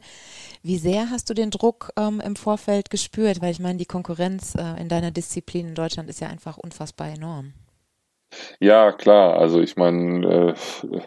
Wie 0.63 0.77
sehr 0.77 1.09
hast 1.09 1.29
du 1.29 1.33
den 1.33 1.51
Druck 1.51 1.91
ähm, 1.97 2.21
im 2.21 2.35
Vorfeld 2.35 2.89
gespürt? 2.89 3.41
Weil 3.41 3.51
ich 3.51 3.59
meine, 3.59 3.77
die 3.77 3.85
Konkurrenz 3.85 4.55
äh, 4.55 4.79
in 4.79 4.87
deiner 4.87 5.11
Disziplin 5.11 5.69
in 5.69 5.75
Deutschland 5.75 6.09
ist 6.09 6.21
ja 6.21 6.29
einfach 6.29 6.57
unfassbar 6.57 7.09
enorm. 7.09 7.53
Ja, 8.59 8.91
klar. 8.91 9.39
Also 9.39 9.59
ich 9.59 9.75
meine, 9.75 10.53
äh, 10.53 11.01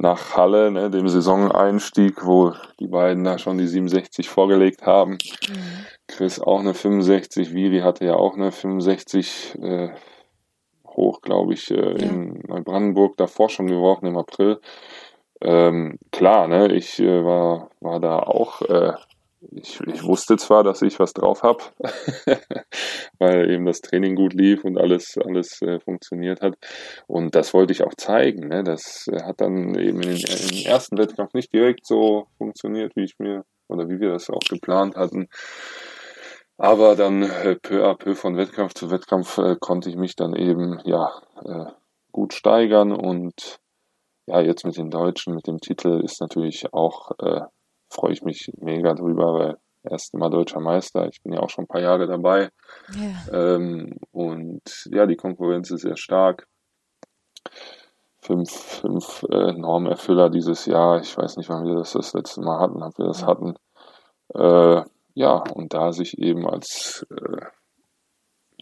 nach 0.00 0.34
Halle, 0.34 0.70
ne, 0.70 0.90
dem 0.90 1.08
Saisoneinstieg, 1.08 2.24
wo 2.24 2.54
die 2.78 2.86
beiden 2.86 3.22
da 3.22 3.38
schon 3.38 3.58
die 3.58 3.66
67 3.66 4.30
vorgelegt 4.30 4.86
haben. 4.86 5.12
Mhm. 5.12 5.86
Chris 6.06 6.40
auch 6.40 6.60
eine 6.60 6.72
65, 6.72 7.52
Viri 7.54 7.80
hatte 7.80 8.06
ja 8.06 8.14
auch 8.14 8.34
eine 8.34 8.50
65 8.50 9.58
äh, 9.60 9.90
hoch, 10.86 11.20
glaube 11.20 11.52
ich, 11.52 11.70
äh, 11.70 11.76
ja. 11.76 11.90
in 11.90 12.42
Neubrandenburg 12.48 13.18
davor 13.18 13.50
schon 13.50 13.66
geworfen 13.66 14.06
im 14.06 14.16
April. 14.16 14.60
Ähm, 15.42 15.98
klar, 16.12 16.48
ne, 16.48 16.72
ich 16.72 16.98
äh, 16.98 17.24
war, 17.24 17.70
war 17.80 18.00
da 18.00 18.20
auch 18.20 18.62
äh, 18.62 18.94
ich, 19.52 19.80
ich 19.80 20.02
wusste 20.04 20.36
zwar, 20.36 20.62
dass 20.64 20.82
ich 20.82 20.98
was 20.98 21.12
drauf 21.12 21.42
habe, 21.42 21.62
weil 23.18 23.50
eben 23.50 23.64
das 23.64 23.80
Training 23.80 24.14
gut 24.14 24.34
lief 24.34 24.64
und 24.64 24.78
alles, 24.78 25.16
alles 25.18 25.62
äh, 25.62 25.80
funktioniert 25.80 26.42
hat. 26.42 26.56
Und 27.06 27.34
das 27.34 27.54
wollte 27.54 27.72
ich 27.72 27.82
auch 27.82 27.94
zeigen. 27.94 28.48
Ne? 28.48 28.62
Das 28.62 29.08
äh, 29.08 29.22
hat 29.22 29.40
dann 29.40 29.74
eben 29.78 30.02
in, 30.02 30.16
im 30.16 30.66
ersten 30.66 30.98
Wettkampf 30.98 31.32
nicht 31.34 31.52
direkt 31.52 31.86
so 31.86 32.26
funktioniert, 32.38 32.94
wie 32.96 33.04
ich 33.04 33.18
mir 33.18 33.44
oder 33.68 33.88
wie 33.88 34.00
wir 34.00 34.10
das 34.10 34.30
auch 34.30 34.40
geplant 34.40 34.96
hatten. 34.96 35.28
Aber 36.58 36.94
dann 36.94 37.22
äh, 37.22 37.56
peu 37.56 37.86
à 37.86 37.94
peu 37.94 38.14
von 38.14 38.36
Wettkampf 38.36 38.74
zu 38.74 38.90
Wettkampf 38.90 39.38
äh, 39.38 39.56
konnte 39.58 39.88
ich 39.88 39.96
mich 39.96 40.16
dann 40.16 40.34
eben 40.34 40.78
ja 40.84 41.10
äh, 41.42 41.70
gut 42.12 42.34
steigern 42.34 42.92
und 42.92 43.60
ja, 44.26 44.40
jetzt 44.40 44.64
mit 44.64 44.76
den 44.76 44.90
Deutschen, 44.90 45.34
mit 45.34 45.46
dem 45.46 45.60
Titel 45.60 46.00
ist 46.04 46.20
natürlich 46.20 46.72
auch 46.74 47.12
äh, 47.18 47.40
freue 47.90 48.12
ich 48.12 48.22
mich 48.22 48.52
mega 48.58 48.94
drüber, 48.94 49.34
weil 49.34 49.56
erst 49.82 50.14
mal 50.14 50.30
deutscher 50.30 50.60
Meister. 50.60 51.08
Ich 51.08 51.22
bin 51.22 51.32
ja 51.32 51.40
auch 51.40 51.50
schon 51.50 51.64
ein 51.64 51.68
paar 51.68 51.80
Jahre 51.80 52.06
dabei. 52.06 52.50
Yeah. 52.94 53.56
Ähm, 53.56 53.98
und 54.12 54.62
ja, 54.90 55.06
die 55.06 55.16
Konkurrenz 55.16 55.70
ist 55.70 55.82
sehr 55.82 55.96
stark. 55.96 56.46
Fünf, 58.22 58.50
fünf 58.50 59.24
äh, 59.30 59.52
Normerfüller 59.52 60.28
dieses 60.28 60.66
Jahr. 60.66 61.00
Ich 61.00 61.16
weiß 61.16 61.36
nicht, 61.36 61.48
wann 61.48 61.64
wir 61.64 61.74
das 61.74 61.92
das 61.92 62.12
letzte 62.12 62.42
Mal 62.42 62.60
hatten, 62.60 62.82
ob 62.82 62.98
wir 62.98 63.06
das 63.06 63.24
hatten. 63.24 63.54
Äh, 64.34 64.82
ja, 65.14 65.42
und 65.54 65.74
da 65.74 65.92
sich 65.92 66.18
eben 66.18 66.46
als 66.46 67.06
äh, 67.10 67.46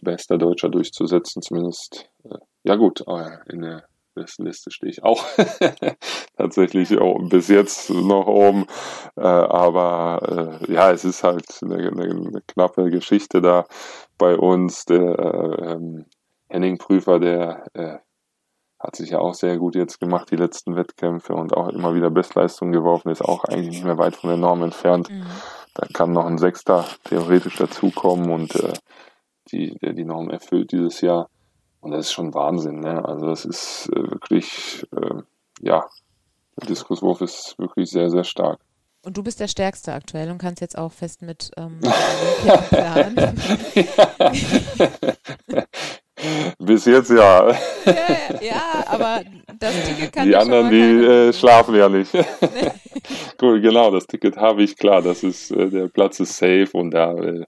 bester 0.01 0.37
Deutscher 0.37 0.69
durchzusetzen, 0.69 1.41
zumindest, 1.41 2.09
äh, 2.23 2.37
ja 2.63 2.75
gut, 2.75 3.03
in 3.47 3.61
der 3.61 3.83
Liste 4.15 4.71
stehe 4.71 4.91
ich 4.91 5.03
auch 5.03 5.23
tatsächlich 6.37 6.97
bis 7.29 7.47
jetzt 7.47 7.89
noch 7.89 8.27
oben. 8.27 8.65
Äh, 9.15 9.21
aber 9.21 10.59
äh, 10.61 10.73
ja, 10.73 10.91
es 10.91 11.05
ist 11.05 11.23
halt 11.23 11.45
eine, 11.61 11.75
eine, 11.75 12.03
eine, 12.03 12.41
knappe 12.47 12.89
Geschichte 12.89 13.41
da 13.41 13.65
bei 14.17 14.35
uns. 14.37 14.85
Der 14.85 15.19
äh, 15.19 15.71
ähm, 15.71 16.05
Henning 16.49 16.77
Prüfer, 16.77 17.19
der 17.19 17.65
äh, 17.73 17.97
hat 18.79 18.95
sich 18.95 19.11
ja 19.11 19.19
auch 19.19 19.33
sehr 19.33 19.57
gut 19.57 19.75
jetzt 19.75 19.99
gemacht, 19.99 20.31
die 20.31 20.37
letzten 20.37 20.75
Wettkämpfe 20.75 21.33
und 21.33 21.53
auch 21.53 21.67
immer 21.69 21.93
wieder 21.93 22.09
Bestleistungen 22.09 22.71
geworfen, 22.71 23.09
ist 23.09 23.21
auch 23.21 23.43
eigentlich 23.43 23.69
nicht 23.69 23.83
mehr 23.83 23.97
weit 23.97 24.15
von 24.15 24.29
der 24.29 24.37
Norm 24.37 24.63
entfernt. 24.63 25.09
Mhm. 25.09 25.25
Da 25.73 25.85
kann 25.93 26.13
noch 26.13 26.25
ein 26.25 26.37
Sechster 26.37 26.85
theoretisch 27.03 27.57
dazukommen 27.57 28.31
und 28.31 28.55
äh, 28.55 28.73
die, 29.51 29.77
der 29.79 29.93
die 29.93 30.05
Norm 30.05 30.29
erfüllt 30.29 30.71
dieses 30.71 31.01
Jahr. 31.01 31.29
Und 31.81 31.91
das 31.91 32.07
ist 32.07 32.11
schon 32.11 32.33
Wahnsinn, 32.33 32.81
ne? 32.81 33.03
Also 33.05 33.27
das 33.27 33.45
ist 33.45 33.89
äh, 33.93 34.11
wirklich, 34.11 34.85
äh, 34.95 35.21
ja, 35.61 35.85
der 36.59 36.67
Diskuswurf 36.67 37.21
ist 37.21 37.55
wirklich 37.57 37.89
sehr, 37.89 38.09
sehr 38.09 38.23
stark. 38.23 38.59
Und 39.01 39.15
du 39.15 39.23
bist 39.23 39.39
der 39.39 39.47
Stärkste 39.47 39.93
aktuell 39.93 40.29
und 40.29 40.39
kannst 40.39 40.59
jetzt 40.59 40.77
auch 40.77 40.91
fest 40.91 41.21
mit 41.21 41.51
ähm, 41.55 41.79
planen. 42.69 43.41
Bis 46.59 46.83
jetzt 46.83 47.09
ja. 47.11 47.49
ja. 47.49 47.55
ja. 48.41 48.61
aber 48.87 49.21
das 49.57 49.73
Ticket 49.85 50.11
kann 50.11 50.27
Die 50.27 50.35
anderen, 50.35 50.69
die 50.69 51.05
äh, 51.05 51.31
schlafen 51.33 51.75
ja 51.75 51.87
nicht. 51.87 52.11
cool, 53.41 53.61
genau, 53.61 53.91
das 53.91 54.07
Ticket 54.07 54.37
habe 54.37 54.63
ich, 54.63 54.77
klar, 54.77 55.01
das 55.01 55.23
ist, 55.23 55.51
äh, 55.51 55.69
der 55.69 55.87
Platz 55.87 56.19
ist 56.19 56.37
safe 56.37 56.69
und 56.73 56.91
da 56.91 57.13
äh, 57.13 57.43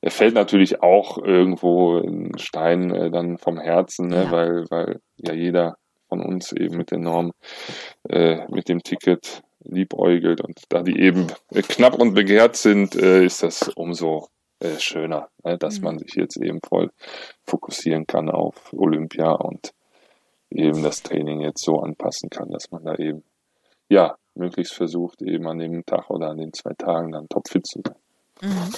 er 0.00 0.10
fällt 0.10 0.34
natürlich 0.34 0.82
auch 0.82 1.18
irgendwo 1.18 1.98
ein 1.98 2.36
Stein 2.38 2.90
äh, 2.90 3.10
dann 3.10 3.38
vom 3.38 3.58
Herzen, 3.58 4.08
ne? 4.08 4.24
ja. 4.24 4.30
weil, 4.30 4.64
weil 4.68 5.00
ja 5.18 5.32
jeder 5.32 5.76
von 6.08 6.20
uns 6.20 6.52
eben 6.52 6.76
mit 6.76 6.90
der 6.90 6.98
Norm, 6.98 7.32
äh, 8.08 8.44
mit 8.50 8.68
dem 8.68 8.82
Ticket 8.82 9.42
liebäugelt 9.64 10.40
und 10.40 10.58
da 10.68 10.82
die 10.82 10.98
eben 10.98 11.28
knapp 11.52 12.00
und 12.00 12.14
begehrt 12.14 12.56
sind, 12.56 12.96
äh, 12.96 13.24
ist 13.24 13.44
das 13.44 13.68
umso 13.68 14.26
äh, 14.58 14.78
schöner, 14.78 15.28
ne? 15.44 15.56
dass 15.56 15.78
mhm. 15.78 15.84
man 15.84 15.98
sich 15.98 16.14
jetzt 16.14 16.36
eben 16.36 16.60
voll 16.66 16.90
fokussieren 17.44 18.06
kann 18.06 18.28
auf 18.28 18.72
Olympia 18.72 19.32
und 19.32 19.72
eben 20.50 20.82
das 20.82 21.02
Training 21.02 21.40
jetzt 21.40 21.62
so 21.62 21.80
anpassen 21.80 22.28
kann, 22.28 22.50
dass 22.50 22.70
man 22.70 22.84
da 22.84 22.96
eben 22.96 23.22
ja 23.88 24.16
möglichst 24.34 24.74
versucht, 24.74 25.22
eben 25.22 25.46
an 25.48 25.58
dem 25.58 25.84
Tag 25.84 26.10
oder 26.10 26.30
an 26.30 26.38
den 26.38 26.52
zwei 26.52 26.74
Tagen 26.74 27.12
dann 27.12 27.28
topfit 27.28 27.66
zu 27.66 27.82
sein. 27.86 27.96
Mhm. 28.42 28.72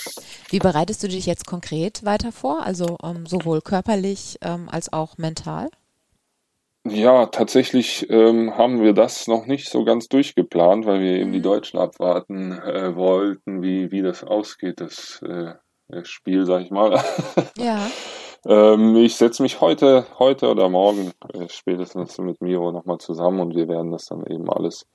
Wie 0.51 0.59
bereitest 0.59 1.03
du 1.03 1.09
dich 1.09 1.27
jetzt 1.27 1.47
konkret 1.47 2.05
weiter 2.05 2.33
vor, 2.33 2.65
also 2.65 2.99
ähm, 3.03 3.27
sowohl 3.27 3.63
körperlich 3.63 4.39
ähm, 4.43 4.69
als 4.71 4.93
auch 4.93 5.17
mental? 5.17 5.71
Ja, 6.87 7.27
tatsächlich 7.27 8.11
ähm, 8.11 8.59
haben 8.59 8.83
wir 8.83 8.93
das 8.93 9.27
noch 9.27 9.47
nicht 9.47 9.71
so 9.71 9.85
ganz 9.85 10.07
durchgeplant, 10.09 10.85
weil 10.85 11.01
wir 11.01 11.13
eben 11.13 11.33
die 11.33 11.39
mhm. 11.39 11.45
Deutschen 11.45 11.79
abwarten 11.79 12.53
äh, 12.53 12.95
wollten, 12.95 13.63
wie, 13.63 13.91
wie 13.91 14.03
das 14.03 14.23
ausgeht, 14.23 14.83
das 14.83 15.23
äh, 15.23 15.55
Spiel, 16.03 16.45
sag 16.45 16.63
ich 16.63 16.71
mal. 16.71 17.03
Ja. 17.59 17.87
Ähm, 18.47 18.97
ich 18.97 19.17
setze 19.17 19.43
mich 19.43 19.63
heute, 19.63 20.05
heute 20.19 20.51
oder 20.51 20.69
morgen 20.69 21.13
äh, 21.33 21.49
spätestens 21.49 22.19
mit 22.19 22.43
Miro 22.43 22.73
nochmal 22.73 22.99
zusammen 22.99 23.41
und 23.41 23.57
wir 23.57 23.69
werden 23.69 23.91
das 23.91 24.05
dann 24.05 24.27
eben 24.27 24.51
alles 24.51 24.87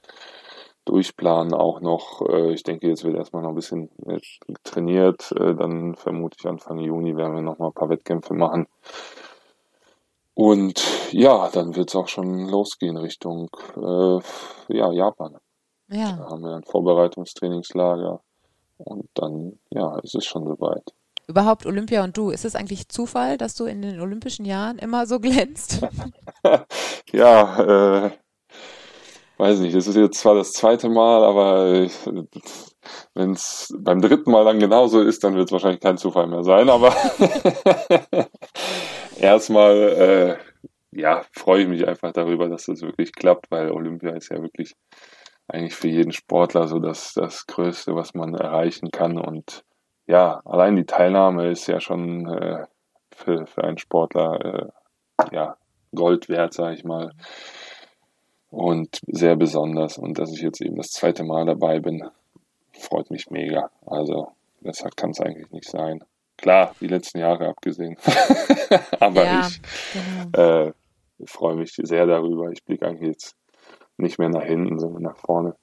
durchplanen 0.89 1.53
auch 1.53 1.81
noch. 1.81 2.27
Äh, 2.27 2.53
ich 2.53 2.63
denke, 2.63 2.87
jetzt 2.87 3.03
wird 3.03 3.15
erstmal 3.15 3.43
noch 3.43 3.49
ein 3.49 3.55
bisschen 3.55 3.89
äh, 4.07 4.19
trainiert. 4.63 5.31
Äh, 5.33 5.53
dann 5.55 5.95
vermute 5.95 6.37
ich 6.39 6.47
Anfang 6.47 6.79
Juni 6.79 7.15
werden 7.15 7.35
wir 7.35 7.41
nochmal 7.43 7.69
ein 7.69 7.73
paar 7.73 7.89
Wettkämpfe 7.89 8.33
machen. 8.33 8.67
Und 10.33 10.81
ja, 11.11 11.49
dann 11.49 11.75
wird 11.75 11.89
es 11.89 11.95
auch 11.95 12.07
schon 12.07 12.47
losgehen 12.49 12.97
Richtung 12.97 13.49
äh, 13.75 14.19
ja, 14.69 14.91
Japan. 14.91 15.37
Ja. 15.89 16.13
Da 16.13 16.29
haben 16.29 16.43
wir 16.43 16.55
ein 16.55 16.63
Vorbereitungstrainingslager 16.63 18.21
und 18.77 19.09
dann, 19.13 19.59
ja, 19.69 19.99
ist 19.99 20.15
es 20.15 20.25
schon 20.25 20.45
soweit. 20.45 20.93
Überhaupt 21.27 21.67
Olympia 21.67 22.03
und 22.03 22.17
du, 22.17 22.31
ist 22.31 22.45
es 22.45 22.55
eigentlich 22.55 22.89
Zufall, 22.89 23.37
dass 23.37 23.53
du 23.53 23.65
in 23.65 23.83
den 23.83 23.99
Olympischen 23.99 24.45
Jahren 24.45 24.79
immer 24.79 25.05
so 25.05 25.19
glänzt? 25.19 25.81
ja, 27.11 28.05
äh, 28.07 28.11
weiß 29.39 29.59
nicht, 29.59 29.75
das 29.75 29.87
ist 29.87 29.95
jetzt 29.95 30.19
zwar 30.19 30.35
das 30.35 30.51
zweite 30.51 30.89
Mal, 30.89 31.23
aber 31.23 31.87
wenn 33.13 33.31
es 33.31 33.73
beim 33.79 34.01
dritten 34.01 34.31
Mal 34.31 34.43
dann 34.43 34.59
genauso 34.59 35.01
ist, 35.01 35.23
dann 35.23 35.35
wird 35.35 35.47
es 35.47 35.51
wahrscheinlich 35.51 35.79
kein 35.79 35.97
Zufall 35.97 36.27
mehr 36.27 36.43
sein. 36.43 36.69
Aber 36.69 36.93
erstmal, 39.19 39.75
äh, 39.77 40.37
ja, 40.91 41.23
freue 41.31 41.63
ich 41.63 41.67
mich 41.69 41.87
einfach 41.87 42.11
darüber, 42.11 42.49
dass 42.49 42.65
das 42.65 42.81
wirklich 42.81 43.13
klappt, 43.13 43.49
weil 43.49 43.71
Olympia 43.71 44.11
ist 44.11 44.29
ja 44.29 44.41
wirklich 44.41 44.75
eigentlich 45.47 45.73
für 45.73 45.87
jeden 45.87 46.11
Sportler 46.11 46.67
so 46.67 46.79
das, 46.79 47.13
das 47.13 47.47
Größte, 47.47 47.95
was 47.95 48.13
man 48.13 48.35
erreichen 48.35 48.91
kann. 48.91 49.17
Und 49.17 49.63
ja, 50.05 50.41
allein 50.43 50.75
die 50.75 50.85
Teilnahme 50.85 51.49
ist 51.49 51.65
ja 51.67 51.79
schon 51.79 52.27
äh, 52.27 52.65
für, 53.15 53.47
für 53.47 53.63
einen 53.63 53.77
Sportler 53.77 54.71
äh, 55.21 55.35
ja, 55.35 55.55
Gold 55.95 56.27
wert, 56.27 56.53
sage 56.53 56.75
ich 56.75 56.83
mal 56.83 57.13
und 58.49 58.99
sehr 59.07 59.35
besonders. 59.35 59.97
Und 59.97 60.19
dass 60.19 60.31
ich 60.31 60.41
jetzt 60.41 60.61
eben 60.61 60.77
das 60.77 60.89
zweite 60.89 61.23
Mal 61.23 61.45
dabei 61.45 61.79
bin, 61.79 62.03
freut 62.73 63.11
mich 63.11 63.29
mega. 63.29 63.69
Also 63.85 64.31
deshalb 64.61 64.95
kann 64.95 65.11
es 65.11 65.21
eigentlich 65.21 65.51
nicht 65.51 65.69
sein. 65.69 66.03
Klar, 66.37 66.73
die 66.79 66.87
letzten 66.87 67.19
Jahre 67.19 67.49
abgesehen. 67.49 67.97
Aber 68.99 69.25
ja, 69.25 69.47
ich 69.47 69.61
genau. 70.31 70.67
äh, 70.67 70.73
freue 71.25 71.55
mich 71.55 71.73
sehr 71.75 72.05
darüber. 72.05 72.49
Ich 72.51 72.63
blicke 72.63 72.87
eigentlich 72.87 73.09
jetzt 73.09 73.35
nicht 73.97 74.19
mehr 74.19 74.29
nach 74.29 74.45
hinten, 74.45 74.79
sondern 74.79 75.03
nach 75.03 75.17
vorne. 75.17 75.55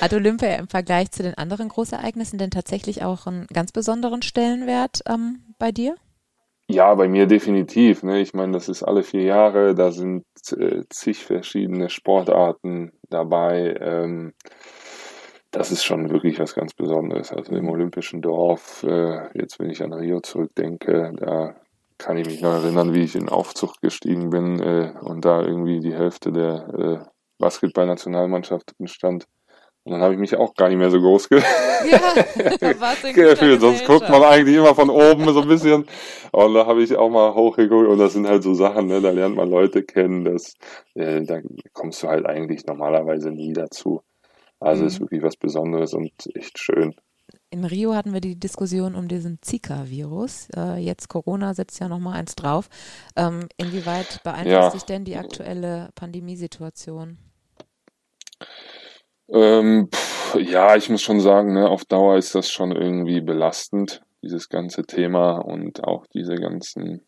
Hat 0.00 0.14
Olympia 0.14 0.54
im 0.56 0.68
Vergleich 0.68 1.10
zu 1.10 1.22
den 1.22 1.34
anderen 1.34 1.68
Großereignissen 1.68 2.38
denn 2.38 2.50
tatsächlich 2.50 3.02
auch 3.02 3.26
einen 3.26 3.46
ganz 3.52 3.72
besonderen 3.72 4.22
Stellenwert 4.22 5.02
ähm, 5.06 5.40
bei 5.58 5.72
dir? 5.72 5.96
Ja, 6.72 6.94
bei 6.94 7.08
mir 7.08 7.26
definitiv. 7.26 8.02
Ne? 8.02 8.20
Ich 8.20 8.32
meine, 8.32 8.52
das 8.52 8.68
ist 8.68 8.82
alle 8.82 9.02
vier 9.02 9.22
Jahre, 9.22 9.74
da 9.74 9.90
sind 9.90 10.24
äh, 10.56 10.82
zig 10.88 11.24
verschiedene 11.24 11.90
Sportarten 11.90 12.92
dabei. 13.08 13.76
Ähm, 13.80 14.34
das 15.50 15.72
ist 15.72 15.84
schon 15.84 16.10
wirklich 16.10 16.38
was 16.38 16.54
ganz 16.54 16.74
Besonderes. 16.74 17.32
Also 17.32 17.54
im 17.56 17.68
Olympischen 17.68 18.22
Dorf, 18.22 18.84
äh, 18.84 19.36
jetzt 19.36 19.58
wenn 19.58 19.70
ich 19.70 19.82
an 19.82 19.92
Rio 19.92 20.20
zurückdenke, 20.20 21.12
da 21.16 21.56
kann 21.98 22.16
ich 22.16 22.26
mich 22.26 22.40
noch 22.40 22.62
erinnern, 22.62 22.94
wie 22.94 23.02
ich 23.02 23.16
in 23.16 23.28
Aufzug 23.28 23.80
gestiegen 23.80 24.30
bin 24.30 24.60
äh, 24.60 24.92
und 25.00 25.24
da 25.24 25.42
irgendwie 25.42 25.80
die 25.80 25.94
Hälfte 25.94 26.30
der 26.32 26.68
äh, 26.78 26.98
Basketball-Nationalmannschaften 27.38 28.86
stand. 28.86 29.26
Und 29.84 29.92
dann 29.92 30.02
habe 30.02 30.12
ich 30.12 30.20
mich 30.20 30.36
auch 30.36 30.54
gar 30.54 30.68
nicht 30.68 30.78
mehr 30.78 30.90
so 30.90 31.00
groß 31.00 31.28
ge 31.28 31.40
ja, 31.90 33.12
gefühlt. 33.12 33.60
Sonst 33.60 33.86
guckt 33.86 34.08
man 34.08 34.22
eigentlich 34.22 34.56
immer 34.56 34.74
von 34.74 34.90
oben 34.90 35.32
so 35.32 35.40
ein 35.42 35.48
bisschen. 35.48 35.86
Und 36.32 36.54
da 36.54 36.66
habe 36.66 36.82
ich 36.82 36.94
auch 36.96 37.08
mal 37.08 37.34
hochgeguckt. 37.34 37.88
Und 37.88 37.98
das 37.98 38.12
sind 38.12 38.26
halt 38.26 38.42
so 38.42 38.52
Sachen, 38.52 38.86
ne? 38.88 39.00
da 39.00 39.10
lernt 39.10 39.36
man 39.36 39.48
Leute 39.48 39.82
kennen. 39.82 40.24
Das, 40.24 40.54
äh, 40.94 41.22
da 41.22 41.40
kommst 41.72 42.02
du 42.02 42.08
halt 42.08 42.26
eigentlich 42.26 42.66
normalerweise 42.66 43.30
nie 43.30 43.54
dazu. 43.54 44.02
Also 44.60 44.82
mhm. 44.82 44.88
ist 44.88 45.00
wirklich 45.00 45.22
was 45.22 45.36
Besonderes 45.36 45.94
und 45.94 46.12
echt 46.34 46.58
schön. 46.58 46.94
In 47.48 47.64
Rio 47.64 47.94
hatten 47.94 48.12
wir 48.12 48.20
die 48.20 48.38
Diskussion 48.38 48.94
um 48.94 49.08
diesen 49.08 49.38
Zika-Virus. 49.40 50.48
Äh, 50.54 50.76
jetzt 50.78 51.08
Corona 51.08 51.54
setzt 51.54 51.80
ja 51.80 51.88
nochmal 51.88 52.18
eins 52.18 52.36
drauf. 52.36 52.68
Ähm, 53.16 53.48
inwieweit 53.56 54.22
beeinflusst 54.22 54.52
ja. 54.52 54.70
sich 54.70 54.84
denn 54.84 55.04
die 55.04 55.16
aktuelle 55.16 55.88
Pandemiesituation? 55.94 57.18
Ähm, 59.32 59.88
pff, 59.92 60.36
ja, 60.40 60.76
ich 60.76 60.90
muss 60.90 61.02
schon 61.02 61.20
sagen, 61.20 61.52
ne, 61.54 61.68
auf 61.68 61.84
Dauer 61.84 62.16
ist 62.16 62.34
das 62.34 62.50
schon 62.50 62.72
irgendwie 62.72 63.20
belastend, 63.20 64.02
dieses 64.22 64.48
ganze 64.48 64.82
Thema 64.84 65.38
und 65.38 65.84
auch 65.84 66.06
diese 66.08 66.34
ganzen, 66.34 67.06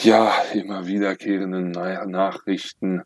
ja, 0.00 0.32
immer 0.54 0.86
wiederkehrenden 0.86 1.70
Nachrichten. 1.70 3.02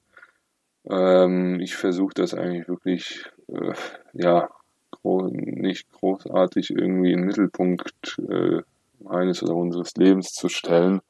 Ähm, 0.90 1.60
ich 1.60 1.76
versuche 1.76 2.14
das 2.14 2.34
eigentlich 2.34 2.68
wirklich, 2.68 3.24
äh, 3.48 3.74
ja, 4.12 4.48
gro 4.90 5.28
nicht 5.32 5.90
großartig 5.92 6.70
irgendwie 6.70 7.12
den 7.12 7.24
Mittelpunkt 7.24 8.18
äh, 8.28 8.62
meines 9.00 9.42
oder 9.42 9.54
unseres 9.54 9.94
Lebens 9.96 10.32
zu 10.32 10.48
stellen, 10.48 11.00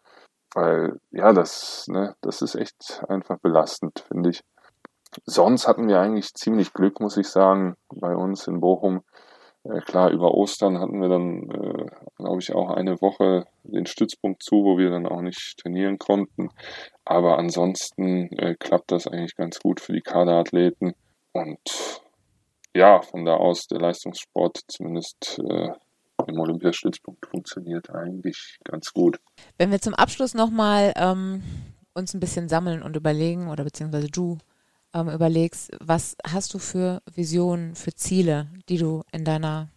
weil, 0.55 1.01
ja, 1.11 1.33
das, 1.33 1.87
ne, 1.89 2.15
das 2.21 2.43
ist 2.43 2.55
echt 2.55 3.03
einfach 3.09 3.39
belastend, 3.39 4.05
finde 4.09 4.31
ich. 4.31 4.43
Sonst 5.25 5.69
hatten 5.69 5.89
wir 5.89 6.01
eigentlich 6.01 6.35
ziemlich 6.35 6.73
Glück, 6.73 7.01
muss 7.01 7.17
ich 7.17 7.29
sagen, 7.29 7.77
bei 7.89 8.15
uns 8.15 8.47
in 8.47 8.61
Bochum. 8.61 9.03
Äh, 9.65 9.81
klar, 9.81 10.11
über 10.11 10.35
Ostern 10.35 10.79
hatten 10.79 11.01
wir 11.01 11.09
dann, 11.09 11.51
äh, 11.51 11.87
glaube 12.17 12.41
ich, 12.41 12.55
auch 12.55 12.71
eine 12.71 13.01
Woche 13.01 13.47
den 13.63 13.87
Stützpunkt 13.87 14.43
zu, 14.43 14.65
wo 14.65 14.79
wir 14.79 14.91
dann 14.91 15.07
auch 15.07 15.21
nicht 15.21 15.59
trainieren 15.59 15.99
konnten. 15.99 16.51
Aber 17.05 17.39
ansonsten 17.39 18.31
äh, 18.39 18.55
klappt 18.59 18.91
das 18.91 19.07
eigentlich 19.07 19.37
ganz 19.37 19.61
gut 19.61 19.81
für 19.81 19.93
die 19.93 20.01
Kaderathleten. 20.01 20.95
Und 21.33 22.03
ja, 22.75 23.03
von 23.03 23.25
da 23.25 23.35
aus 23.35 23.67
der 23.67 23.81
Leistungssport 23.81 24.61
zumindest 24.69 25.41
im 26.27 26.39
Olympiastützpunkt 26.39 27.27
funktioniert 27.27 27.91
eigentlich 27.91 28.59
ganz 28.65 28.93
gut. 28.93 29.19
Wenn 29.59 29.71
wir 29.71 29.81
zum 29.81 29.95
Abschluss 29.95 30.35
nochmal 30.35 30.93
ähm, 30.97 31.43
uns 31.95 32.15
ein 32.15 32.21
bisschen 32.21 32.49
sammeln 32.49 32.83
und 32.83 32.97
überlegen, 32.97 33.49
oder 33.49 33.65
beziehungsweise 33.65 34.09
du 34.09 34.39
ähm, 34.95 35.09
überlegst, 35.09 35.71
was 35.81 36.17
hast 36.27 36.55
du 36.55 36.59
für 36.59 37.03
Visionen, 37.13 37.75
für 37.75 37.95
Ziele, 37.95 38.49
die 38.69 38.79
du 38.79 39.03
in 39.13 39.25
deiner 39.25 39.69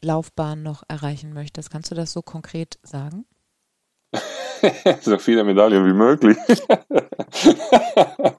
Laufbahn 0.00 0.62
noch 0.62 0.82
erreichen 0.88 1.32
möchtest? 1.32 1.70
Kannst 1.70 1.90
du 1.90 1.94
das 1.94 2.12
so 2.12 2.22
konkret 2.22 2.78
sagen? 2.82 3.24
so 5.00 5.18
viele 5.18 5.44
Medaillen 5.44 5.86
wie 5.86 5.92
möglich. 5.92 6.36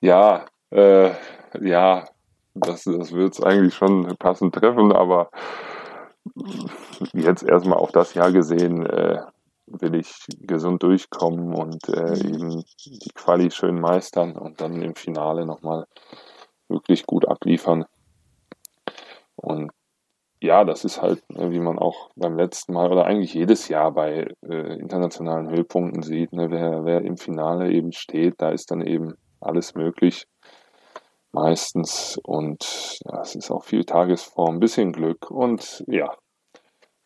ja, 0.00 0.44
äh, 0.70 1.10
ja, 1.60 2.08
das, 2.54 2.84
das 2.84 3.12
wird 3.12 3.34
es 3.34 3.42
eigentlich 3.42 3.74
schon 3.74 4.16
passend 4.16 4.54
treffen, 4.54 4.92
aber 4.92 5.30
jetzt 7.12 7.42
erstmal 7.42 7.78
auf 7.78 7.92
das 7.92 8.14
Jahr 8.14 8.32
gesehen, 8.32 8.86
äh, 8.86 9.20
will 9.66 9.94
ich 9.96 10.26
gesund 10.40 10.82
durchkommen 10.82 11.54
und 11.54 11.88
äh, 11.88 12.16
mhm. 12.16 12.34
eben 12.34 12.64
die 12.84 13.10
Quali 13.14 13.50
schön 13.50 13.80
meistern 13.80 14.36
und 14.36 14.60
dann 14.60 14.80
im 14.82 14.94
Finale 14.94 15.44
nochmal 15.46 15.86
wirklich 16.68 17.06
gut 17.06 17.26
abliefern. 17.26 17.84
Und 19.36 19.70
ja, 20.40 20.64
das 20.64 20.84
ist 20.84 21.00
halt, 21.02 21.22
ne, 21.30 21.50
wie 21.50 21.60
man 21.60 21.78
auch 21.78 22.10
beim 22.14 22.36
letzten 22.36 22.72
Mal 22.72 22.90
oder 22.90 23.04
eigentlich 23.04 23.34
jedes 23.34 23.68
Jahr 23.68 23.92
bei 23.92 24.28
äh, 24.48 24.78
internationalen 24.78 25.50
Höhepunkten 25.50 26.02
sieht, 26.02 26.32
ne, 26.32 26.50
wer, 26.50 26.84
wer 26.84 27.02
im 27.02 27.16
Finale 27.16 27.72
eben 27.72 27.92
steht, 27.92 28.34
da 28.38 28.50
ist 28.50 28.70
dann 28.70 28.82
eben 28.82 29.14
alles 29.40 29.74
möglich 29.74 30.26
meistens 31.32 32.18
und 32.22 33.00
ja, 33.04 33.20
es 33.20 33.34
ist 33.34 33.50
auch 33.50 33.64
viel 33.64 33.84
Tagesform, 33.84 34.56
ein 34.56 34.60
bisschen 34.60 34.92
Glück 34.92 35.30
und 35.30 35.84
ja, 35.86 36.14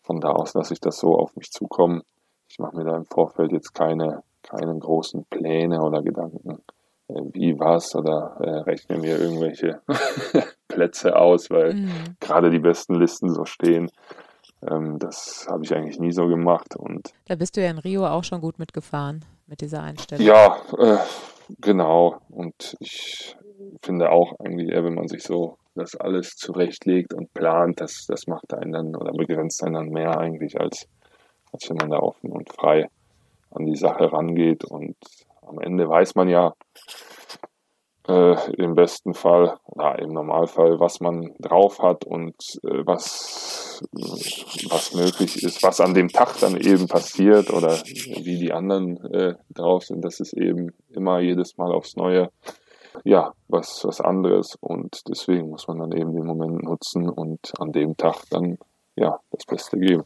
von 0.02 0.20
da 0.20 0.30
aus 0.30 0.54
lasse 0.54 0.72
ich 0.74 0.80
das 0.80 0.98
so 0.98 1.14
auf 1.16 1.34
mich 1.36 1.50
zukommen 1.50 2.02
mache 2.60 2.76
mir 2.76 2.84
da 2.84 2.96
im 2.96 3.06
Vorfeld 3.06 3.52
jetzt 3.52 3.74
keine, 3.74 4.22
keine 4.42 4.78
großen 4.78 5.24
Pläne 5.24 5.82
oder 5.82 6.02
Gedanken, 6.02 6.62
äh, 7.08 7.20
wie 7.32 7.58
was 7.58 7.94
oder 7.94 8.36
äh, 8.40 8.58
rechne 8.60 8.98
mir 8.98 9.18
irgendwelche 9.18 9.80
Plätze 10.68 11.16
aus, 11.16 11.50
weil 11.50 11.74
mhm. 11.74 12.16
gerade 12.20 12.50
die 12.50 12.60
besten 12.60 12.94
Listen 12.94 13.30
so 13.30 13.44
stehen. 13.44 13.90
Ähm, 14.68 14.98
das 14.98 15.46
habe 15.48 15.64
ich 15.64 15.74
eigentlich 15.74 15.98
nie 15.98 16.12
so 16.12 16.26
gemacht. 16.26 16.76
Und 16.76 17.10
da 17.26 17.34
bist 17.34 17.56
du 17.56 17.62
ja 17.62 17.70
in 17.70 17.78
Rio 17.78 18.06
auch 18.06 18.24
schon 18.24 18.40
gut 18.40 18.58
mitgefahren 18.58 19.24
mit 19.46 19.60
dieser 19.60 19.82
Einstellung. 19.82 20.24
Ja, 20.24 20.56
äh, 20.78 20.98
genau. 21.60 22.20
Und 22.28 22.76
ich 22.78 23.36
finde 23.82 24.10
auch 24.10 24.38
eigentlich 24.38 24.70
eher, 24.70 24.84
wenn 24.84 24.94
man 24.94 25.08
sich 25.08 25.22
so 25.22 25.56
das 25.74 25.96
alles 25.96 26.36
zurechtlegt 26.36 27.14
und 27.14 27.32
plant, 27.32 27.80
das, 27.80 28.04
das 28.06 28.26
macht 28.26 28.52
einen 28.52 28.72
dann 28.72 28.96
oder 28.96 29.12
begrenzt 29.12 29.62
einen 29.64 29.74
dann 29.74 29.88
mehr 29.88 30.18
eigentlich 30.18 30.60
als 30.60 30.86
als 31.52 31.68
wenn 31.68 31.76
man 31.76 31.90
da 31.90 31.98
offen 31.98 32.30
und 32.32 32.52
frei 32.52 32.88
an 33.50 33.66
die 33.66 33.76
Sache 33.76 34.12
rangeht. 34.12 34.64
Und 34.64 34.96
am 35.42 35.58
Ende 35.60 35.88
weiß 35.88 36.14
man 36.14 36.28
ja, 36.28 36.54
äh, 38.08 38.52
im 38.54 38.74
besten 38.74 39.14
Fall 39.14 39.58
oder 39.66 39.98
im 39.98 40.12
Normalfall, 40.12 40.80
was 40.80 41.00
man 41.00 41.34
drauf 41.38 41.80
hat 41.80 42.04
und 42.04 42.34
äh, 42.64 42.86
was, 42.86 43.82
was 44.70 44.94
möglich 44.94 45.42
ist, 45.42 45.62
was 45.62 45.80
an 45.80 45.94
dem 45.94 46.08
Tag 46.08 46.38
dann 46.40 46.56
eben 46.56 46.88
passiert 46.88 47.50
oder 47.50 47.72
wie 47.72 48.38
die 48.38 48.52
anderen 48.52 48.96
äh, 49.12 49.34
drauf 49.50 49.84
sind. 49.84 50.04
Das 50.04 50.20
ist 50.20 50.32
eben 50.32 50.72
immer 50.90 51.20
jedes 51.20 51.56
Mal 51.56 51.72
aufs 51.72 51.96
Neue 51.96 52.30
ja, 53.04 53.32
was, 53.48 53.84
was 53.84 54.00
anderes 54.00 54.56
und 54.60 55.02
deswegen 55.08 55.50
muss 55.50 55.68
man 55.68 55.78
dann 55.78 55.92
eben 55.92 56.12
den 56.12 56.26
Moment 56.26 56.62
nutzen 56.62 57.08
und 57.08 57.52
an 57.58 57.72
dem 57.72 57.96
Tag 57.96 58.24
dann 58.30 58.58
ja 58.96 59.20
das 59.30 59.46
Beste 59.46 59.78
geben. 59.78 60.04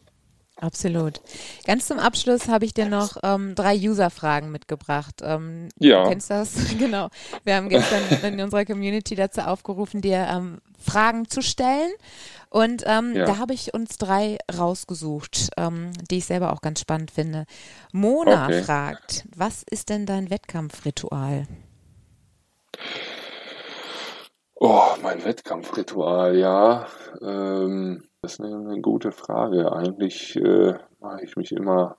Absolut. 0.60 1.20
Ganz 1.66 1.88
zum 1.88 1.98
Abschluss 1.98 2.48
habe 2.48 2.64
ich 2.64 2.72
dir 2.72 2.86
noch 2.86 3.16
ähm, 3.24 3.54
drei 3.56 3.76
User-Fragen 3.76 4.52
mitgebracht. 4.52 5.16
Ähm, 5.22 5.68
ja. 5.78 6.04
Du 6.04 6.10
kennst 6.10 6.30
das? 6.30 6.54
genau. 6.78 7.08
Wir 7.42 7.56
haben 7.56 7.68
gestern 7.68 8.02
in 8.22 8.40
unserer 8.40 8.64
Community 8.64 9.16
dazu 9.16 9.40
aufgerufen, 9.40 10.00
dir 10.00 10.28
ähm, 10.30 10.58
Fragen 10.78 11.28
zu 11.28 11.42
stellen. 11.42 11.90
Und 12.50 12.84
ähm, 12.86 13.14
ja. 13.16 13.24
da 13.24 13.38
habe 13.38 13.52
ich 13.52 13.74
uns 13.74 13.98
drei 13.98 14.38
rausgesucht, 14.56 15.50
ähm, 15.56 15.90
die 16.08 16.18
ich 16.18 16.26
selber 16.26 16.52
auch 16.52 16.60
ganz 16.60 16.80
spannend 16.80 17.10
finde. 17.10 17.46
Mona 17.92 18.44
okay. 18.44 18.62
fragt, 18.62 19.24
was 19.34 19.64
ist 19.68 19.88
denn 19.88 20.06
dein 20.06 20.30
Wettkampfritual? 20.30 21.48
Oh, 24.54 24.90
mein 25.02 25.24
Wettkampfritual, 25.24 26.36
ja. 26.36 26.86
Ähm, 27.20 28.04
das 28.24 28.34
ist 28.34 28.40
eine, 28.40 28.56
eine, 28.56 28.80
gute 28.80 29.12
Frage. 29.12 29.70
Eigentlich 29.72 30.36
äh, 30.36 30.74
mache 31.00 31.22
ich 31.22 31.36
mich 31.36 31.52
immer 31.52 31.98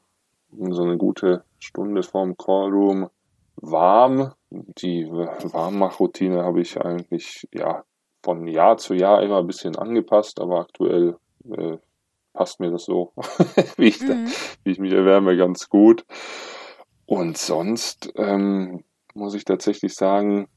so 0.52 0.82
eine 0.82 0.98
gute 0.98 1.44
Stunde 1.60 2.02
vorm 2.02 2.36
Callroom 2.36 3.10
warm. 3.58 4.34
Die 4.50 5.08
Warmmachroutine 5.08 6.44
habe 6.44 6.62
ich 6.62 6.82
eigentlich 6.82 7.48
ja 7.54 7.84
von 8.24 8.48
Jahr 8.48 8.78
zu 8.78 8.96
Jahr 8.96 9.22
immer 9.22 9.38
ein 9.38 9.48
bisschen 9.48 9.76
angepasst, 9.76 10.42
aber 10.42 10.62
aktuell 10.62 11.18
äh, 11.48 11.78
passt 12.34 12.60
mir 12.60 12.72
das 12.72 12.86
so, 12.86 13.14
wie, 13.78 13.88
ich 13.88 14.02
mhm. 14.02 14.28
wie 14.64 14.72
ich 14.72 14.80
mich 14.80 14.94
erwärme, 14.94 15.38
ganz 15.38 15.70
gut. 15.70 16.06
Und 17.06 17.38
sonst 17.38 18.12
ähm, 18.16 18.84
muss 19.14 19.36
ich 19.36 19.46
tatsächlich 19.46 19.94
sagen, 19.94 20.48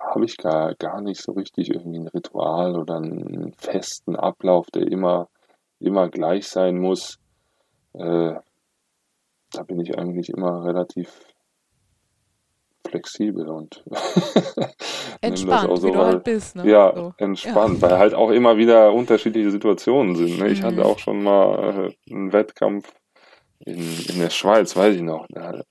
habe 0.00 0.24
ich 0.24 0.38
gar, 0.38 0.74
gar 0.74 1.00
nicht 1.00 1.20
so 1.22 1.32
richtig 1.32 1.70
irgendwie 1.70 1.98
ein 1.98 2.08
Ritual 2.08 2.76
oder 2.76 2.96
einen 2.96 3.52
festen 3.58 4.16
Ablauf, 4.16 4.70
der 4.70 4.90
immer, 4.90 5.28
immer 5.78 6.08
gleich 6.08 6.48
sein 6.48 6.78
muss. 6.78 7.18
Äh, 7.92 8.34
da 9.52 9.62
bin 9.64 9.80
ich 9.80 9.98
eigentlich 9.98 10.30
immer 10.30 10.64
relativ 10.64 11.10
flexibel 12.86 13.48
und 13.48 13.84
entspannt, 15.20 15.76
so, 15.76 15.88
wie 15.88 15.92
du 15.92 15.98
weil, 15.98 16.06
halt 16.06 16.24
bist. 16.24 16.56
Ne? 16.56 16.68
Ja, 16.68 16.92
so. 16.94 17.14
entspannt, 17.18 17.82
ja. 17.82 17.90
weil 17.90 17.98
halt 17.98 18.14
auch 18.14 18.30
immer 18.30 18.56
wieder 18.56 18.92
unterschiedliche 18.92 19.50
Situationen 19.50 20.16
sind. 20.16 20.38
Ne? 20.38 20.48
Ich 20.48 20.62
mhm. 20.62 20.66
hatte 20.66 20.84
auch 20.86 20.98
schon 20.98 21.22
mal 21.22 21.90
äh, 22.08 22.12
einen 22.12 22.32
Wettkampf 22.32 22.92
in, 23.60 23.80
in 24.08 24.18
der 24.18 24.30
Schweiz, 24.30 24.74
weiß 24.74 24.96
ich 24.96 25.02
noch. 25.02 25.26
Da 25.28 25.62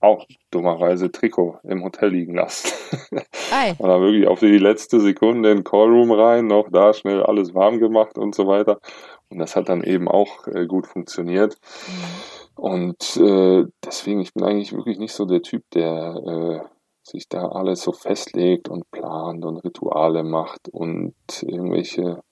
auch 0.00 0.26
dummerweise 0.50 1.12
Trikot 1.12 1.58
im 1.62 1.84
Hotel 1.84 2.10
liegen 2.10 2.34
lassen. 2.34 2.72
Ei. 3.52 3.74
und 3.78 3.88
dann 3.88 4.00
wirklich 4.00 4.26
auf 4.26 4.40
die 4.40 4.58
letzte 4.58 5.00
Sekunde 5.00 5.50
in 5.50 5.58
den 5.58 5.64
Callroom 5.64 6.12
rein, 6.12 6.46
noch 6.46 6.70
da 6.70 6.92
schnell 6.92 7.22
alles 7.22 7.54
warm 7.54 7.78
gemacht 7.78 8.16
und 8.18 8.34
so 8.34 8.46
weiter. 8.46 8.80
Und 9.28 9.38
das 9.38 9.56
hat 9.56 9.68
dann 9.68 9.84
eben 9.84 10.08
auch 10.08 10.46
äh, 10.48 10.66
gut 10.66 10.86
funktioniert. 10.86 11.56
Mhm. 11.86 12.62
Und 12.62 13.16
äh, 13.16 13.64
deswegen, 13.84 14.20
ich 14.20 14.34
bin 14.34 14.44
eigentlich 14.44 14.72
wirklich 14.72 14.98
nicht 14.98 15.14
so 15.14 15.24
der 15.24 15.42
Typ, 15.42 15.62
der 15.70 16.64
äh, 16.64 17.08
sich 17.08 17.28
da 17.28 17.48
alles 17.48 17.82
so 17.82 17.92
festlegt 17.92 18.68
und 18.68 18.90
plant 18.90 19.44
und 19.44 19.58
Rituale 19.58 20.22
macht 20.22 20.68
und 20.68 21.14
irgendwelche 21.42 22.22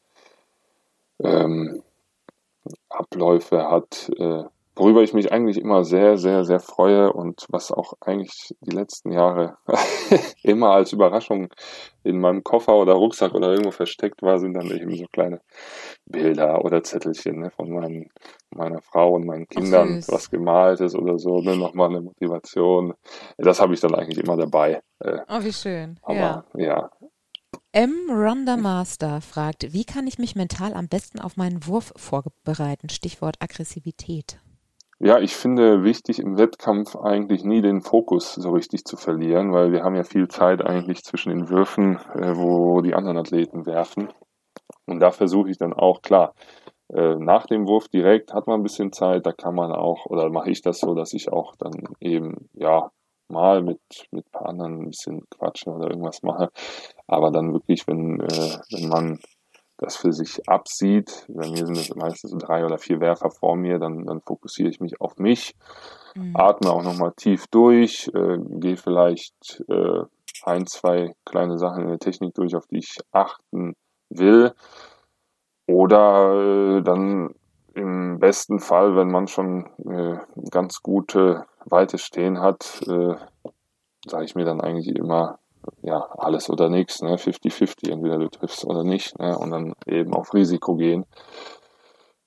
ähm, 1.22 1.82
Abläufe 2.88 3.70
hat. 3.70 4.10
Äh, 4.18 4.44
worüber 4.78 5.02
ich 5.02 5.12
mich 5.12 5.32
eigentlich 5.32 5.58
immer 5.58 5.84
sehr, 5.84 6.16
sehr, 6.16 6.44
sehr 6.44 6.60
freue 6.60 7.12
und 7.12 7.46
was 7.48 7.72
auch 7.72 7.94
eigentlich 8.00 8.54
die 8.60 8.74
letzten 8.74 9.12
Jahre 9.12 9.56
immer 10.42 10.70
als 10.70 10.92
Überraschung 10.92 11.48
in 12.04 12.20
meinem 12.20 12.44
Koffer 12.44 12.76
oder 12.76 12.94
Rucksack 12.94 13.34
oder 13.34 13.50
irgendwo 13.50 13.70
versteckt 13.70 14.22
war, 14.22 14.38
sind 14.38 14.54
dann 14.54 14.70
eben 14.70 14.96
so 14.96 15.06
kleine 15.12 15.40
Bilder 16.06 16.64
oder 16.64 16.82
Zettelchen 16.82 17.40
ne, 17.40 17.50
von 17.50 17.70
meinen, 17.70 18.08
meiner 18.50 18.80
Frau 18.80 19.14
und 19.14 19.26
meinen 19.26 19.48
Kindern, 19.48 20.00
Ach, 20.02 20.12
was 20.12 20.30
gemalt 20.30 20.80
ist 20.80 20.94
oder 20.94 21.18
so, 21.18 21.40
ne, 21.40 21.56
nochmal 21.56 21.88
eine 21.88 22.00
Motivation. 22.00 22.94
Das 23.36 23.60
habe 23.60 23.74
ich 23.74 23.80
dann 23.80 23.94
eigentlich 23.94 24.18
immer 24.18 24.36
dabei. 24.36 24.80
Äh, 25.00 25.18
oh, 25.28 25.42
wie 25.42 25.52
schön. 25.52 25.98
Aber 26.02 26.16
ja. 26.16 26.44
ja. 26.54 26.90
M. 27.72 28.08
Ronda 28.10 28.56
Master 28.56 29.20
fragt, 29.20 29.72
wie 29.72 29.84
kann 29.84 30.06
ich 30.06 30.18
mich 30.18 30.36
mental 30.36 30.74
am 30.74 30.88
besten 30.88 31.20
auf 31.20 31.36
meinen 31.36 31.66
Wurf 31.66 31.92
vorbereiten? 31.96 32.88
Stichwort 32.88 33.36
Aggressivität. 33.40 34.38
Ja, 35.00 35.20
ich 35.20 35.36
finde 35.36 35.84
wichtig 35.84 36.18
im 36.18 36.38
Wettkampf 36.38 36.96
eigentlich 36.96 37.44
nie 37.44 37.62
den 37.62 37.82
Fokus 37.82 38.34
so 38.34 38.50
richtig 38.50 38.84
zu 38.84 38.96
verlieren, 38.96 39.52
weil 39.52 39.70
wir 39.70 39.84
haben 39.84 39.94
ja 39.94 40.02
viel 40.02 40.26
Zeit 40.26 40.60
eigentlich 40.60 41.04
zwischen 41.04 41.30
den 41.30 41.48
Würfen, 41.48 41.98
äh, 42.14 42.36
wo 42.36 42.80
die 42.80 42.94
anderen 42.94 43.16
Athleten 43.16 43.64
werfen. 43.64 44.08
Und 44.86 44.98
da 44.98 45.12
versuche 45.12 45.50
ich 45.50 45.58
dann 45.58 45.72
auch, 45.72 46.02
klar, 46.02 46.34
äh, 46.92 47.14
nach 47.14 47.46
dem 47.46 47.68
Wurf 47.68 47.86
direkt 47.88 48.34
hat 48.34 48.48
man 48.48 48.58
ein 48.58 48.64
bisschen 48.64 48.92
Zeit, 48.92 49.24
da 49.24 49.32
kann 49.32 49.54
man 49.54 49.70
auch, 49.70 50.06
oder 50.06 50.30
mache 50.30 50.50
ich 50.50 50.62
das 50.62 50.80
so, 50.80 50.94
dass 50.94 51.12
ich 51.12 51.30
auch 51.30 51.54
dann 51.56 51.74
eben, 52.00 52.48
ja, 52.54 52.90
mal 53.28 53.62
mit, 53.62 53.80
mit 54.10 54.26
ein 54.26 54.32
paar 54.32 54.48
anderen 54.48 54.80
ein 54.80 54.90
bisschen 54.90 55.28
quatsche 55.30 55.70
oder 55.70 55.90
irgendwas 55.90 56.22
mache. 56.22 56.50
Aber 57.06 57.30
dann 57.30 57.52
wirklich, 57.52 57.86
wenn, 57.86 58.20
äh, 58.20 58.58
wenn 58.72 58.88
man 58.88 59.20
das 59.78 59.96
für 59.96 60.12
sich 60.12 60.48
absieht, 60.48 61.24
bei 61.28 61.48
mir 61.48 61.64
sind 61.64 61.78
es 61.78 61.94
meistens 61.94 62.32
drei 62.36 62.64
oder 62.64 62.78
vier 62.78 63.00
Werfer 63.00 63.30
vor 63.30 63.56
mir, 63.56 63.78
dann, 63.78 64.04
dann 64.04 64.20
fokussiere 64.20 64.68
ich 64.68 64.80
mich 64.80 65.00
auf 65.00 65.16
mich, 65.18 65.54
mhm. 66.14 66.34
atme 66.36 66.70
auch 66.70 66.82
nochmal 66.82 67.12
tief 67.16 67.46
durch, 67.46 68.10
äh, 68.14 68.38
gehe 68.58 68.76
vielleicht 68.76 69.64
äh, 69.68 70.02
ein, 70.44 70.66
zwei 70.66 71.14
kleine 71.24 71.58
Sachen 71.58 71.84
in 71.84 71.88
der 71.88 71.98
Technik 71.98 72.34
durch, 72.34 72.54
auf 72.56 72.66
die 72.66 72.78
ich 72.78 72.98
achten 73.12 73.74
will. 74.10 74.52
Oder 75.66 76.78
äh, 76.78 76.82
dann 76.82 77.34
im 77.74 78.18
besten 78.18 78.58
Fall, 78.58 78.96
wenn 78.96 79.10
man 79.10 79.28
schon 79.28 79.66
äh, 79.88 80.18
ganz 80.50 80.82
gute 80.82 81.46
Weite 81.64 81.98
stehen 81.98 82.40
hat, 82.40 82.80
äh, 82.88 83.14
sage 84.06 84.24
ich 84.24 84.34
mir 84.34 84.44
dann 84.44 84.60
eigentlich 84.60 84.88
immer, 84.88 85.38
ja, 85.82 86.00
alles 86.18 86.50
oder 86.50 86.68
nichts, 86.68 87.02
ne? 87.02 87.16
50-50, 87.16 87.90
entweder 87.90 88.18
du 88.18 88.28
triffst 88.28 88.64
oder 88.64 88.84
nicht, 88.84 89.18
ne? 89.18 89.36
Und 89.38 89.50
dann 89.50 89.74
eben 89.86 90.14
auf 90.14 90.34
Risiko 90.34 90.76
gehen. 90.76 91.06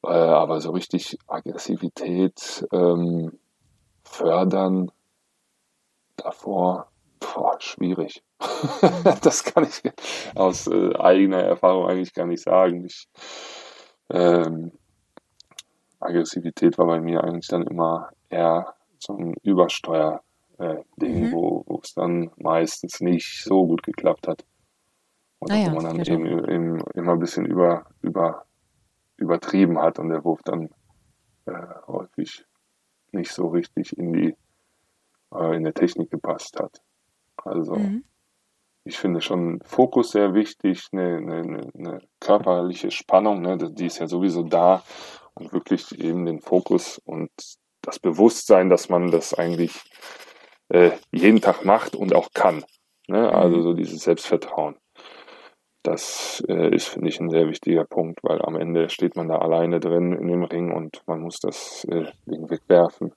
Äh, 0.03 0.09
aber 0.09 0.59
so 0.61 0.71
richtig 0.71 1.17
Aggressivität 1.27 2.67
ähm, 2.71 3.37
fördern 4.03 4.91
davor, 6.17 6.91
boah, 7.19 7.55
schwierig. 7.59 8.23
das 9.21 9.43
kann 9.43 9.63
ich 9.63 9.81
aus 10.35 10.67
äh, 10.67 10.95
eigener 10.97 11.41
Erfahrung 11.43 11.87
eigentlich 11.87 12.13
gar 12.13 12.25
nicht 12.25 12.43
sagen. 12.43 12.85
Ich, 12.85 13.07
ähm, 14.09 14.71
Aggressivität 15.99 16.77
war 16.77 16.87
bei 16.87 16.99
mir 16.99 17.23
eigentlich 17.23 17.47
dann 17.47 17.67
immer 17.67 18.09
eher 18.29 18.73
so 18.97 19.15
ein 19.15 19.35
Übersteuer 19.43 20.21
äh, 20.61 20.83
Ding, 20.97 21.29
mhm. 21.29 21.31
wo 21.33 21.79
es 21.83 21.93
dann 21.93 22.31
meistens 22.37 23.01
nicht 23.01 23.43
so 23.43 23.65
gut 23.65 23.83
geklappt 23.83 24.27
hat. 24.27 24.45
Und 25.39 25.51
ah, 25.51 25.71
wo 25.71 25.81
man 25.81 25.97
dann 25.97 26.05
eben, 26.05 26.25
eben, 26.49 26.83
immer 26.93 27.13
ein 27.13 27.19
bisschen 27.19 27.45
über, 27.45 27.87
über, 28.01 28.45
übertrieben 29.17 29.79
hat 29.79 29.97
und 29.97 30.09
der 30.09 30.23
Wurf 30.23 30.41
dann 30.43 30.69
äh, 31.45 31.53
häufig 31.87 32.45
nicht 33.11 33.31
so 33.31 33.47
richtig 33.47 33.97
in 33.97 34.13
die 34.13 34.35
äh, 35.33 35.55
in 35.55 35.63
der 35.63 35.73
Technik 35.73 36.11
gepasst 36.11 36.59
hat. 36.59 36.81
Also 37.43 37.75
mhm. 37.75 38.03
ich 38.83 38.97
finde 38.97 39.21
schon 39.21 39.61
Fokus 39.63 40.11
sehr 40.11 40.35
wichtig, 40.35 40.87
eine, 40.91 41.17
eine, 41.17 41.71
eine 41.75 42.01
körperliche 42.19 42.91
Spannung, 42.91 43.41
ne, 43.41 43.57
die 43.57 43.87
ist 43.87 43.97
ja 43.97 44.07
sowieso 44.07 44.43
da 44.43 44.83
und 45.33 45.51
wirklich 45.53 45.99
eben 45.99 46.25
den 46.25 46.39
Fokus 46.39 46.99
und 46.99 47.31
das 47.81 47.97
Bewusstsein, 47.97 48.69
dass 48.69 48.89
man 48.89 49.09
das 49.09 49.33
eigentlich 49.33 49.81
äh, 50.71 50.91
jeden 51.11 51.41
Tag 51.41 51.65
macht 51.65 51.95
und 51.95 52.15
auch 52.15 52.29
kann. 52.33 52.63
Ne? 53.07 53.33
Also 53.33 53.57
mhm. 53.57 53.61
so 53.61 53.73
dieses 53.73 54.03
Selbstvertrauen. 54.03 54.75
Das 55.83 56.43
äh, 56.47 56.73
ist, 56.73 56.89
finde 56.89 57.09
ich, 57.09 57.19
ein 57.19 57.29
sehr 57.29 57.47
wichtiger 57.47 57.85
Punkt, 57.85 58.19
weil 58.23 58.41
am 58.41 58.55
Ende 58.55 58.89
steht 58.89 59.15
man 59.15 59.27
da 59.27 59.37
alleine 59.37 59.79
drin 59.79 60.13
in 60.13 60.27
dem 60.27 60.43
Ring 60.43 60.71
und 60.71 61.01
man 61.07 61.21
muss 61.21 61.39
das 61.39 61.85
äh, 61.85 62.05
Ding 62.27 62.49
wegwerfen. 62.49 63.13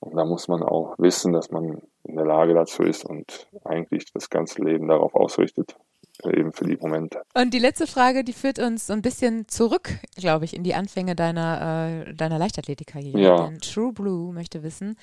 Und 0.00 0.16
da 0.16 0.24
muss 0.24 0.46
man 0.46 0.62
auch 0.62 0.94
wissen, 0.98 1.32
dass 1.32 1.50
man 1.50 1.82
in 2.04 2.16
der 2.16 2.24
Lage 2.24 2.54
dazu 2.54 2.84
ist 2.84 3.04
und 3.04 3.48
eigentlich 3.64 4.12
das 4.12 4.30
ganze 4.30 4.62
Leben 4.62 4.86
darauf 4.86 5.14
ausrichtet, 5.16 5.76
eben 6.24 6.52
für 6.52 6.64
die 6.64 6.76
Momente. 6.76 7.22
Und 7.34 7.54
die 7.54 7.58
letzte 7.58 7.86
Frage, 7.86 8.24
die 8.24 8.32
führt 8.32 8.58
uns 8.58 8.86
so 8.86 8.92
ein 8.92 9.02
bisschen 9.02 9.48
zurück, 9.48 9.90
glaube 10.16 10.44
ich, 10.44 10.54
in 10.54 10.64
die 10.64 10.74
Anfänge 10.74 11.14
deiner, 11.14 12.06
äh, 12.06 12.14
deiner 12.14 12.38
Leichtathletikkarriere. 12.38 13.20
Ja. 13.20 13.46
Denn 13.46 13.60
True 13.60 13.92
Blue 13.92 14.32
möchte 14.32 14.62
wissen, 14.62 14.96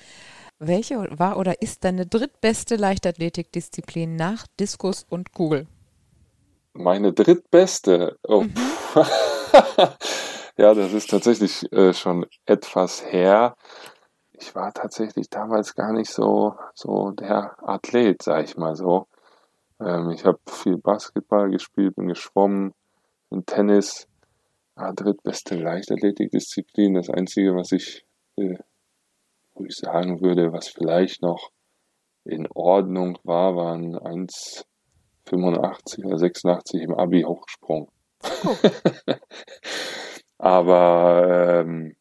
welche 0.58 0.96
war 1.18 1.38
oder 1.38 1.60
ist 1.62 1.84
deine 1.84 2.06
drittbeste 2.06 2.76
Leichtathletikdisziplin 2.76 4.16
nach 4.16 4.46
Diskus 4.58 5.06
und 5.08 5.32
Kugel? 5.32 5.66
Meine 6.72 7.12
drittbeste. 7.12 8.18
Oh. 8.26 8.42
Mhm. 8.42 8.54
ja, 10.56 10.74
das 10.74 10.92
ist 10.92 11.10
tatsächlich 11.10 11.70
äh, 11.72 11.92
schon 11.92 12.26
etwas 12.44 13.04
her. 13.10 13.56
Ich 14.32 14.54
war 14.54 14.72
tatsächlich 14.72 15.30
damals 15.30 15.74
gar 15.74 15.92
nicht 15.92 16.10
so, 16.10 16.54
so 16.74 17.12
der 17.12 17.56
Athlet, 17.66 18.22
sag 18.22 18.44
ich 18.44 18.56
mal 18.56 18.76
so. 18.76 19.06
Ähm, 19.80 20.10
ich 20.10 20.24
habe 20.24 20.38
viel 20.48 20.78
Basketball 20.78 21.50
gespielt, 21.50 21.96
bin 21.96 22.08
geschwommen, 22.08 22.74
bin 23.30 23.44
Tennis. 23.46 24.08
Ah, 24.74 24.92
drittbeste 24.92 25.56
Leichtathletikdisziplin. 25.56 26.94
Das 26.94 27.08
Einzige, 27.08 27.54
was 27.54 27.72
ich, 27.72 28.04
äh, 28.36 28.58
wo 29.54 29.64
ich 29.64 29.74
sagen 29.74 30.20
würde, 30.20 30.52
was 30.52 30.68
vielleicht 30.68 31.22
noch 31.22 31.50
in 32.24 32.46
Ordnung 32.52 33.18
war, 33.24 33.56
waren 33.56 33.96
1,85 33.96 36.04
oder 36.04 36.18
86 36.18 36.82
im 36.82 36.94
Abi 36.94 37.22
Hochsprung. 37.22 37.90
Aber 40.38 41.62
ähm, 41.64 41.96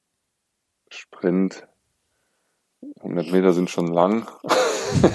Sprint, 0.89 1.65
100 2.99 3.31
Meter 3.31 3.53
sind 3.53 3.69
schon 3.69 3.87
lang. 3.87 4.27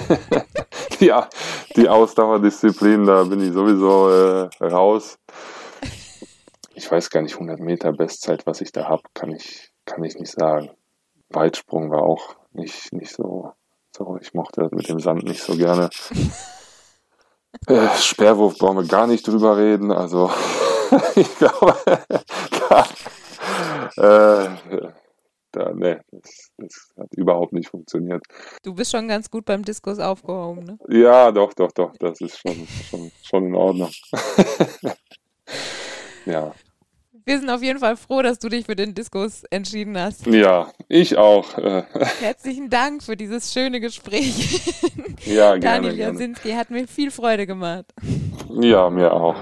ja, 0.99 1.29
die 1.75 1.89
Ausdauerdisziplin, 1.89 3.05
da 3.05 3.23
bin 3.23 3.41
ich 3.41 3.53
sowieso 3.53 4.09
äh, 4.09 4.49
raus. 4.65 5.17
Ich 6.73 6.89
weiß 6.89 7.09
gar 7.09 7.21
nicht, 7.21 7.35
100 7.35 7.59
Meter 7.59 7.91
Bestzeit, 7.91 8.45
was 8.45 8.61
ich 8.61 8.71
da 8.71 8.87
habe, 8.87 9.03
kann 9.13 9.31
ich, 9.31 9.71
kann 9.85 10.03
ich 10.03 10.15
nicht 10.15 10.31
sagen. 10.31 10.71
Weitsprung 11.29 11.91
war 11.91 12.03
auch 12.03 12.35
nicht, 12.53 12.91
nicht 12.93 13.13
so, 13.13 13.53
so, 13.95 14.17
ich 14.21 14.33
mochte 14.33 14.61
das 14.61 14.71
mit 14.71 14.89
dem 14.89 14.99
Sand 14.99 15.23
nicht 15.23 15.41
so 15.41 15.55
gerne. 15.55 15.89
Äh, 17.67 17.89
Sperrwurf 17.97 18.57
brauchen 18.57 18.77
wir 18.77 18.87
gar 18.87 19.07
nicht 19.07 19.27
drüber 19.27 19.57
reden, 19.57 19.91
also 19.91 20.31
ich 21.15 21.37
glaube, 21.37 21.75
da, 23.95 24.45
äh, 24.45 24.49
da, 25.51 25.73
ne, 25.73 26.01
das, 26.11 26.51
das 26.57 26.93
hat 26.97 27.13
überhaupt 27.15 27.53
nicht 27.53 27.69
funktioniert. 27.69 28.23
Du 28.63 28.73
bist 28.73 28.91
schon 28.91 29.07
ganz 29.07 29.29
gut 29.29 29.45
beim 29.45 29.63
Diskus 29.63 29.99
aufgehoben, 29.99 30.63
ne? 30.63 30.77
Ja, 30.89 31.31
doch, 31.31 31.53
doch, 31.53 31.71
doch, 31.71 31.95
das 31.97 32.21
ist 32.21 32.39
schon, 32.39 32.67
schon, 32.89 33.11
schon 33.23 33.45
in 33.47 33.55
Ordnung. 33.55 33.91
ja. 36.25 36.53
Wir 37.23 37.39
sind 37.39 37.49
auf 37.49 37.61
jeden 37.61 37.79
Fall 37.79 37.97
froh, 37.97 38.23
dass 38.23 38.39
du 38.39 38.49
dich 38.49 38.65
für 38.65 38.75
den 38.75 38.95
Diskus 38.95 39.43
entschieden 39.51 39.97
hast. 39.97 40.25
Ja, 40.25 40.71
ich 40.87 41.17
auch. 41.17 41.55
Herzlichen 42.19 42.69
Dank 42.69 43.03
für 43.03 43.15
dieses 43.15 43.53
schöne 43.53 43.79
Gespräch. 43.79 44.59
ja, 45.25 45.51
gerne. 45.57 45.87
Daniel. 45.87 45.99
Jasinski 45.99 46.53
hat 46.53 46.71
mir 46.71 46.87
viel 46.87 47.11
Freude 47.11 47.45
gemacht. 47.45 47.85
Ja, 48.49 48.89
mir 48.89 49.13
auch. 49.13 49.35